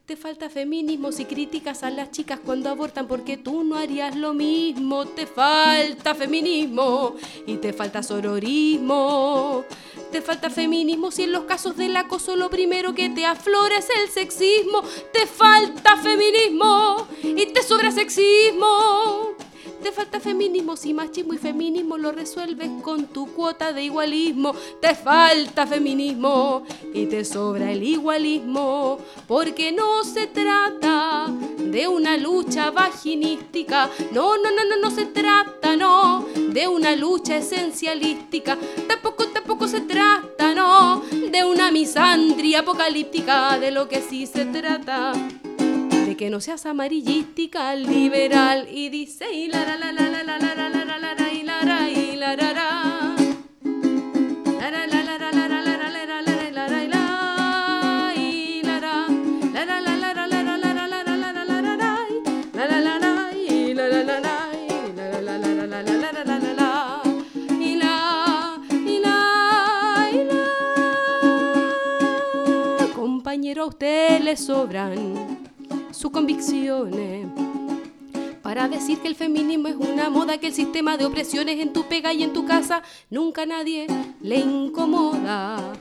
Te 0.05 0.17
falta 0.17 0.49
feminismo 0.49 1.13
si 1.13 1.23
criticas 1.23 1.81
a 1.81 1.89
las 1.89 2.11
chicas 2.11 2.37
cuando 2.43 2.69
abortan 2.69 3.07
porque 3.07 3.37
tú 3.37 3.63
no 3.63 3.77
harías 3.77 4.17
lo 4.17 4.33
mismo. 4.33 5.05
Te 5.05 5.25
falta 5.25 6.13
feminismo 6.13 7.15
y 7.47 7.55
te 7.55 7.71
falta 7.71 8.03
sororismo. 8.03 9.63
Te 10.11 10.21
falta 10.21 10.49
feminismo 10.49 11.09
si 11.09 11.23
en 11.23 11.31
los 11.31 11.45
casos 11.45 11.77
del 11.77 11.95
acoso 11.95 12.35
lo 12.35 12.49
primero 12.49 12.93
que 12.93 13.09
te 13.11 13.25
aflora 13.25 13.77
es 13.77 13.87
el 14.01 14.09
sexismo. 14.09 14.81
Te 15.13 15.25
falta 15.25 15.95
feminismo 15.95 17.07
y 17.23 17.45
te 17.45 17.63
sobra 17.63 17.89
sexismo. 17.89 19.37
Te 19.83 19.91
falta 19.91 20.21
feminismo 20.21 20.77
si 20.77 20.93
machismo 20.93 21.33
y 21.33 21.37
feminismo 21.37 21.97
lo 21.97 22.13
resuelves 22.13 22.69
con 22.81 23.07
tu 23.07 23.27
cuota 23.33 23.73
de 23.73 23.83
igualismo. 23.83 24.55
Te 24.79 24.95
falta 24.95 25.67
feminismo 25.67 26.63
y 26.93 27.05
te 27.07 27.25
sobra 27.25 27.69
el 27.69 27.83
igualismo. 27.83 28.99
Porque 29.27 29.73
no 29.73 30.05
se 30.05 30.27
trata 30.27 31.27
de 31.59 31.89
una 31.89 32.15
lucha 32.15 32.71
vaginística. 32.71 33.89
No, 34.13 34.37
no, 34.37 34.51
no, 34.51 34.63
no, 34.63 34.77
no 34.77 34.89
se 34.89 35.07
trata, 35.07 35.75
no, 35.75 36.27
de 36.33 36.65
una 36.65 36.95
lucha 36.95 37.35
esencialística. 37.35 38.57
Tampoco, 38.87 39.27
tampoco 39.27 39.67
se 39.67 39.81
trata, 39.81 40.55
no, 40.55 41.01
de 41.01 41.43
una 41.43 41.71
misandria 41.71 42.61
apocalíptica. 42.61 43.59
De 43.59 43.71
lo 43.71 43.89
que 43.89 44.01
sí 44.01 44.27
se 44.27 44.45
trata 44.45 45.11
que 46.15 46.29
no 46.29 46.39
seas 46.41 46.65
amarillística, 46.65 47.75
liberal 47.75 48.67
y 48.69 48.89
dice 48.89 49.31
y 49.33 49.47
la 49.47 49.63
la 49.65 49.77
la 49.77 49.91
la 49.91 50.09
la 50.09 50.23
la 50.23 50.37
la 50.37 50.55
la 50.55 50.69
la 50.69 50.95
la 50.95 51.13
la 51.13 51.31
y 51.31 51.43
la 51.43 51.63
la 51.63 51.89
y 51.89 52.15
la 52.15 52.35
la 52.35 52.53
la 52.53 52.83
Compañero, 72.93 73.67
usted 73.67 74.21
le 74.21 74.37
sobran 74.37 75.12
sus 76.03 76.11
convicciones. 76.11 77.25
Para 78.41 78.67
decir 78.67 78.99
que 78.99 79.07
el 79.07 79.15
feminismo 79.15 79.69
es 79.69 79.77
una 79.77 80.09
moda, 80.09 80.37
que 80.37 80.47
el 80.47 80.53
sistema 80.53 80.97
de 80.97 81.05
opresiones 81.05 81.61
en 81.61 81.71
tu 81.71 81.85
pega 81.85 82.11
y 82.11 82.23
en 82.23 82.33
tu 82.33 82.45
casa 82.45 82.83
nunca 83.09 83.43
a 83.43 83.45
nadie 83.45 83.87
le 84.21 84.39
incomoda. 84.39 85.71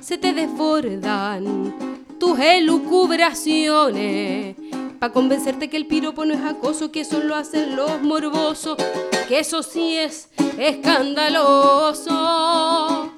Se 0.00 0.18
te 0.18 0.32
desbordan 0.32 1.72
tus 2.18 2.36
elucubraciones 2.40 4.56
para 4.98 5.12
convencerte 5.12 5.70
que 5.70 5.76
el 5.76 5.86
piropo 5.86 6.24
no 6.24 6.34
es 6.34 6.42
acoso, 6.42 6.90
que 6.90 7.02
eso 7.02 7.20
lo 7.20 7.36
hacen 7.36 7.76
los 7.76 8.02
morbosos, 8.02 8.76
que 9.28 9.38
eso 9.38 9.62
sí 9.62 9.94
es 9.94 10.30
escandaloso. 10.58 13.12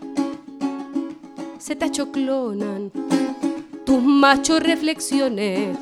Se 1.59 1.75
te 1.77 1.87
achoclonan 1.87 2.93
tus 3.85 4.03
machos 4.03 4.61
reflexiones 4.63 5.77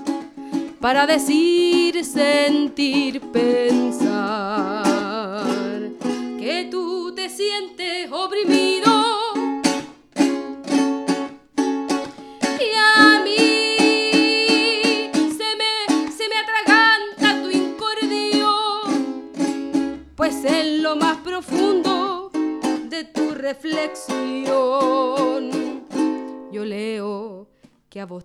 para 0.80 1.06
decir, 1.06 2.04
sentir, 2.04 3.20
pensar 3.20 4.84
que 6.38 6.68
tú 6.70 7.12
te 7.14 7.28
sientes 7.28 8.10
oprimido. 8.12 8.87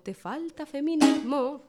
Te 0.01 0.13
falta 0.13 0.65
feminismo. 0.65 1.61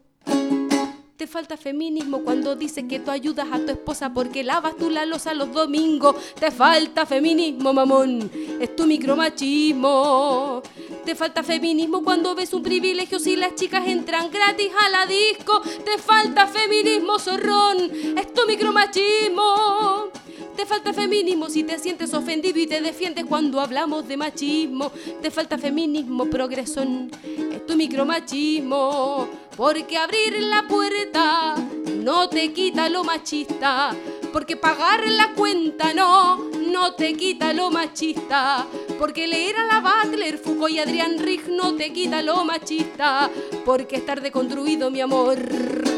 Te 1.16 1.26
falta 1.26 1.56
feminismo 1.56 2.22
cuando 2.22 2.54
dices 2.54 2.84
que 2.88 3.00
tú 3.00 3.10
ayudas 3.10 3.48
a 3.50 3.58
tu 3.58 3.72
esposa 3.72 4.12
porque 4.12 4.44
lavas 4.44 4.76
tú 4.76 4.88
la 4.88 5.04
losa 5.04 5.34
los 5.34 5.52
domingos. 5.52 6.14
Te 6.38 6.50
falta 6.50 7.06
feminismo, 7.06 7.72
mamón. 7.72 8.30
Es 8.60 8.76
tu 8.76 8.86
micromachismo. 8.86 10.62
Te 11.04 11.14
falta 11.14 11.42
feminismo 11.42 12.04
cuando 12.04 12.34
ves 12.34 12.52
un 12.52 12.62
privilegio 12.62 13.18
si 13.18 13.36
las 13.36 13.56
chicas 13.56 13.86
entran 13.86 14.30
gratis 14.30 14.70
a 14.80 14.88
la 14.90 15.06
disco. 15.06 15.60
Te 15.84 15.98
falta 15.98 16.46
feminismo, 16.46 17.18
zorrón. 17.18 17.78
Es 18.16 18.32
tu 18.32 18.46
micromachismo. 18.46 20.10
Te 20.56 20.66
falta 20.66 20.92
feminismo 20.92 21.50
si 21.50 21.64
te 21.64 21.78
sientes 21.78 22.14
ofendido 22.14 22.58
y 22.58 22.66
te 22.66 22.80
defiendes 22.80 23.24
cuando 23.24 23.60
hablamos 23.60 24.06
de 24.06 24.16
machismo. 24.16 24.92
Te 25.20 25.30
falta 25.30 25.58
feminismo, 25.58 26.26
progresón. 26.26 27.10
Es 27.52 27.66
tu 27.66 27.76
micromachismo. 27.76 29.28
Porque 29.56 29.96
abrir 29.96 30.40
la 30.40 30.66
puerta 30.68 31.56
no 32.02 32.28
te 32.28 32.52
quita 32.52 32.88
lo 32.88 33.02
machista. 33.02 33.94
Porque 34.32 34.56
pagar 34.56 35.08
la 35.08 35.32
cuenta 35.34 35.92
no, 35.92 36.36
no 36.70 36.94
te 36.94 37.14
quita 37.14 37.52
lo 37.52 37.70
machista. 37.70 38.64
Porque 38.98 39.26
leer 39.26 39.56
a 39.56 39.66
la 39.66 39.80
Butler, 39.80 40.38
Foucault 40.38 40.72
y 40.72 40.78
Adrián 40.78 41.18
Rich 41.18 41.48
no 41.48 41.74
te 41.74 41.92
quita 41.92 42.22
lo 42.22 42.44
machista. 42.44 43.28
Porque 43.64 43.96
estar 43.96 44.20
deconstruido, 44.20 44.90
mi 44.90 45.00
amor 45.00 45.93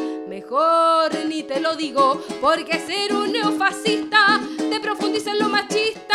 Ni 1.29 1.43
te 1.43 1.59
lo 1.61 1.75
digo, 1.75 2.23
porque 2.41 2.79
ser 2.79 3.13
un 3.13 3.33
neofascista 3.33 4.41
te 4.57 4.79
profundiza 4.79 5.33
en 5.33 5.41
lo 5.41 5.49
machista, 5.49 6.06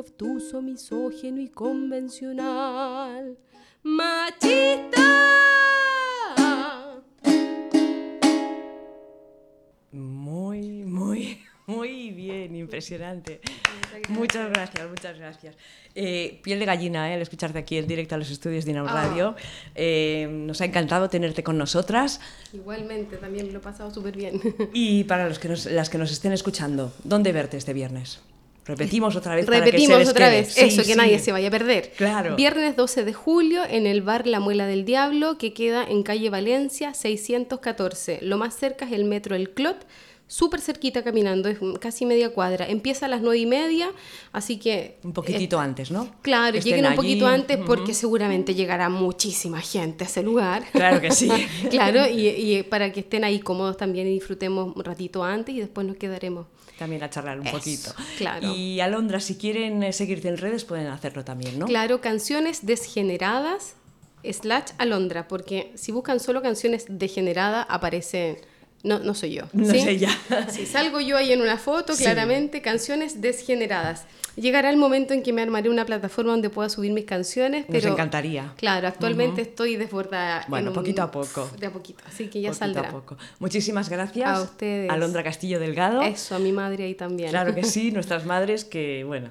obtuso, 0.00 0.60
misógeno 0.62 1.40
y 1.40 1.48
convencional. 1.48 3.36
¡Machista! 3.82 5.00
Muy, 9.92 10.84
muy, 10.84 11.40
muy 11.66 12.10
bien, 12.10 12.54
impresionante. 12.54 13.40
Muchas 14.08 14.48
gracias, 14.50 14.88
muchas 14.88 15.18
gracias. 15.18 15.56
Eh, 15.94 16.40
piel 16.44 16.60
de 16.60 16.64
gallina, 16.64 17.10
¿eh? 17.10 17.14
al 17.14 17.22
escucharte 17.22 17.58
aquí 17.58 17.76
en 17.76 17.86
directo 17.88 18.14
a 18.14 18.18
los 18.18 18.30
estudios 18.30 18.64
de 18.64 18.70
Inau 18.72 18.86
Ah. 18.86 18.92
Radio. 18.92 19.34
Eh, 19.74 20.28
nos 20.30 20.60
ha 20.60 20.64
encantado 20.64 21.08
tenerte 21.08 21.42
con 21.42 21.58
nosotras. 21.58 22.20
Igualmente, 22.52 23.16
también 23.16 23.52
lo 23.52 23.58
he 23.58 23.62
pasado 23.62 23.90
súper 23.92 24.16
bien. 24.16 24.40
Y 24.72 25.04
para 25.04 25.28
los 25.28 25.38
que 25.40 25.48
nos- 25.48 25.66
las 25.66 25.90
que 25.90 25.98
nos 25.98 26.12
estén 26.12 26.32
escuchando, 26.32 26.92
¿dónde 27.02 27.32
verte 27.32 27.56
este 27.56 27.72
viernes? 27.72 28.20
Repetimos 28.70 29.16
otra 29.16 29.34
vez. 29.34 29.46
Repetimos 29.46 29.88
para 29.88 29.98
que 29.98 30.04
se 30.04 30.10
otra 30.10 30.28
vez. 30.28 30.56
Eso, 30.56 30.82
Sí, 30.82 30.88
que 30.88 30.96
nadie 30.96 31.18
se 31.18 31.32
vaya 31.32 31.48
a 31.48 31.50
perder. 31.50 31.92
Claro. 31.96 32.36
Viernes 32.36 32.76
12 32.76 33.04
de 33.04 33.12
julio 33.12 33.62
en 33.68 33.86
el 33.86 34.02
bar 34.02 34.26
La 34.26 34.38
Muela 34.38 34.66
del 34.66 34.84
Diablo, 34.84 35.38
que 35.38 35.52
queda 35.52 35.84
en 35.84 36.02
calle 36.02 36.30
Valencia 36.30 36.94
614. 36.94 38.20
Lo 38.22 38.38
más 38.38 38.54
cerca 38.54 38.86
es 38.86 38.92
el 38.92 39.04
metro 39.04 39.34
El 39.34 39.50
Clot. 39.50 39.86
Súper 40.32 40.60
cerquita 40.60 41.02
caminando, 41.02 41.48
es 41.48 41.58
casi 41.80 42.06
media 42.06 42.30
cuadra. 42.30 42.68
Empieza 42.68 43.06
a 43.06 43.08
las 43.08 43.20
nueve 43.20 43.38
y 43.38 43.46
media, 43.46 43.90
así 44.30 44.60
que... 44.60 44.98
Un 45.02 45.12
poquitito 45.12 45.58
antes, 45.58 45.90
¿no? 45.90 46.08
Claro, 46.22 46.56
estén 46.56 46.70
lleguen 46.70 46.84
un 46.86 46.92
allí. 46.92 46.96
poquito 46.96 47.26
antes 47.26 47.58
porque 47.66 47.94
seguramente 47.94 48.54
llegará 48.54 48.88
muchísima 48.88 49.60
gente 49.60 50.04
a 50.04 50.06
ese 50.06 50.22
lugar. 50.22 50.62
Claro 50.70 51.00
que 51.00 51.10
sí. 51.10 51.28
claro, 51.70 52.06
y, 52.06 52.28
y 52.28 52.62
para 52.62 52.92
que 52.92 53.00
estén 53.00 53.24
ahí 53.24 53.40
cómodos 53.40 53.76
también 53.76 54.06
y 54.06 54.10
disfrutemos 54.10 54.76
un 54.76 54.84
ratito 54.84 55.24
antes 55.24 55.52
y 55.52 55.58
después 55.58 55.84
nos 55.84 55.96
quedaremos. 55.96 56.46
También 56.78 57.02
a 57.02 57.10
charlar 57.10 57.40
un 57.40 57.48
Eso, 57.48 57.56
poquito. 57.58 57.90
claro. 58.16 58.54
Y 58.54 58.78
Alondra, 58.78 59.18
si 59.18 59.34
quieren 59.34 59.82
eh, 59.82 59.92
seguirte 59.92 60.28
en 60.28 60.38
redes, 60.38 60.64
pueden 60.64 60.86
hacerlo 60.86 61.24
también, 61.24 61.58
¿no? 61.58 61.66
Claro, 61.66 62.00
canciones 62.00 62.64
desgeneradas 62.64 63.74
slash 64.22 64.70
Alondra, 64.78 65.26
porque 65.26 65.72
si 65.74 65.90
buscan 65.90 66.20
solo 66.20 66.40
canciones 66.40 66.86
degeneradas 66.88 67.66
aparece... 67.68 68.40
No, 68.82 68.98
no 68.98 69.14
soy 69.14 69.34
yo. 69.34 69.42
No 69.52 69.70
¿sí? 69.70 69.80
sé 69.80 69.98
ya. 69.98 70.10
Si 70.50 70.64
salgo 70.66 71.00
yo 71.00 71.16
ahí 71.16 71.32
en 71.32 71.42
una 71.42 71.58
foto, 71.58 71.94
Sí. 71.94 72.02
claramente, 72.04 72.62
canciones 72.62 73.20
desgeneradas. 73.20 74.06
Llegará 74.36 74.70
el 74.70 74.76
momento 74.76 75.12
en 75.12 75.22
que 75.22 75.32
me 75.32 75.42
armaré 75.42 75.68
una 75.68 75.84
plataforma 75.84 76.30
donde 76.32 76.48
pueda 76.50 76.68
subir 76.70 76.92
mis 76.92 77.04
canciones, 77.04 77.68
Nos 77.68 77.78
pero... 77.82 77.92
encantaría. 77.92 78.54
Claro, 78.56 78.86
actualmente 78.88 79.42
estoy 79.42 79.76
desbordada. 79.76 80.44
Bueno, 80.48 80.68
un- 80.70 80.74
poquito 80.74 81.02
a 81.02 81.10
poco. 81.10 81.50
De 81.58 81.66
a 81.66 81.70
poquito, 81.72 82.02
así 82.06 82.28
que 82.28 82.40
ya 82.40 82.50
Poquito 82.50 82.58
saldrá. 82.64 82.88
a 82.88 82.92
poco. 82.92 83.16
Muchísimas 83.38 83.88
gracias. 83.90 84.28
A 84.30 84.40
ustedes. 84.40 84.88
Alondra 84.90 85.22
Castillo 85.24 85.58
Delgado. 85.60 86.00
Eso, 86.02 86.36
a 86.36 86.38
mi 86.38 86.52
madre 86.52 86.84
ahí 86.84 86.94
también. 86.94 87.30
Claro 87.30 87.54
que 87.54 87.64
sí, 87.64 87.90
nuestras 87.92 88.24
madres 88.24 88.64
que, 88.64 89.04
bueno, 89.04 89.30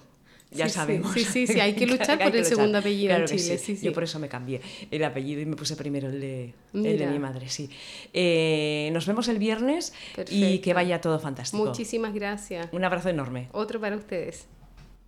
ya 0.51 0.67
Sí, 0.67 0.73
sabemos. 0.75 1.13
sí, 1.13 1.23
sí, 1.23 1.47
sí, 1.47 1.59
hay 1.59 1.73
que 1.73 1.85
luchar 1.85 2.17
por 2.17 2.35
el 2.35 2.43
segundo 2.45 2.77
apellido 2.79 3.11
en 3.13 3.17
Claro 3.25 3.27
Chile, 3.37 3.57
sí, 3.57 3.75
sí. 3.75 3.85
Yo 3.85 3.93
por 3.93 4.03
eso 4.03 4.19
me 4.19 4.27
cambié 4.27 4.61
el 4.89 5.03
apellido 5.03 5.41
y 5.41 5.45
me 5.45 5.55
puse 5.55 5.75
primero 5.75 6.09
el 6.09 6.19
de, 6.19 6.53
el 6.73 6.97
de 6.97 7.07
mi 7.07 7.19
madre, 7.19 7.49
sí. 7.49 7.69
Eh, 8.13 8.89
nos 8.93 9.05
vemos 9.05 9.27
el 9.27 9.37
viernes 9.39 9.93
y 10.29 10.59
que 10.59 10.73
vaya 10.73 11.01
todo 11.01 11.19
fantástico. 11.19 11.63
Muchísimas 11.65 12.13
gracias. 12.13 12.67
Un 12.71 12.83
abrazo 12.83 13.09
enorme. 13.09 13.49
Otro 13.51 13.79
para 13.79 13.95
ustedes. 13.95 14.47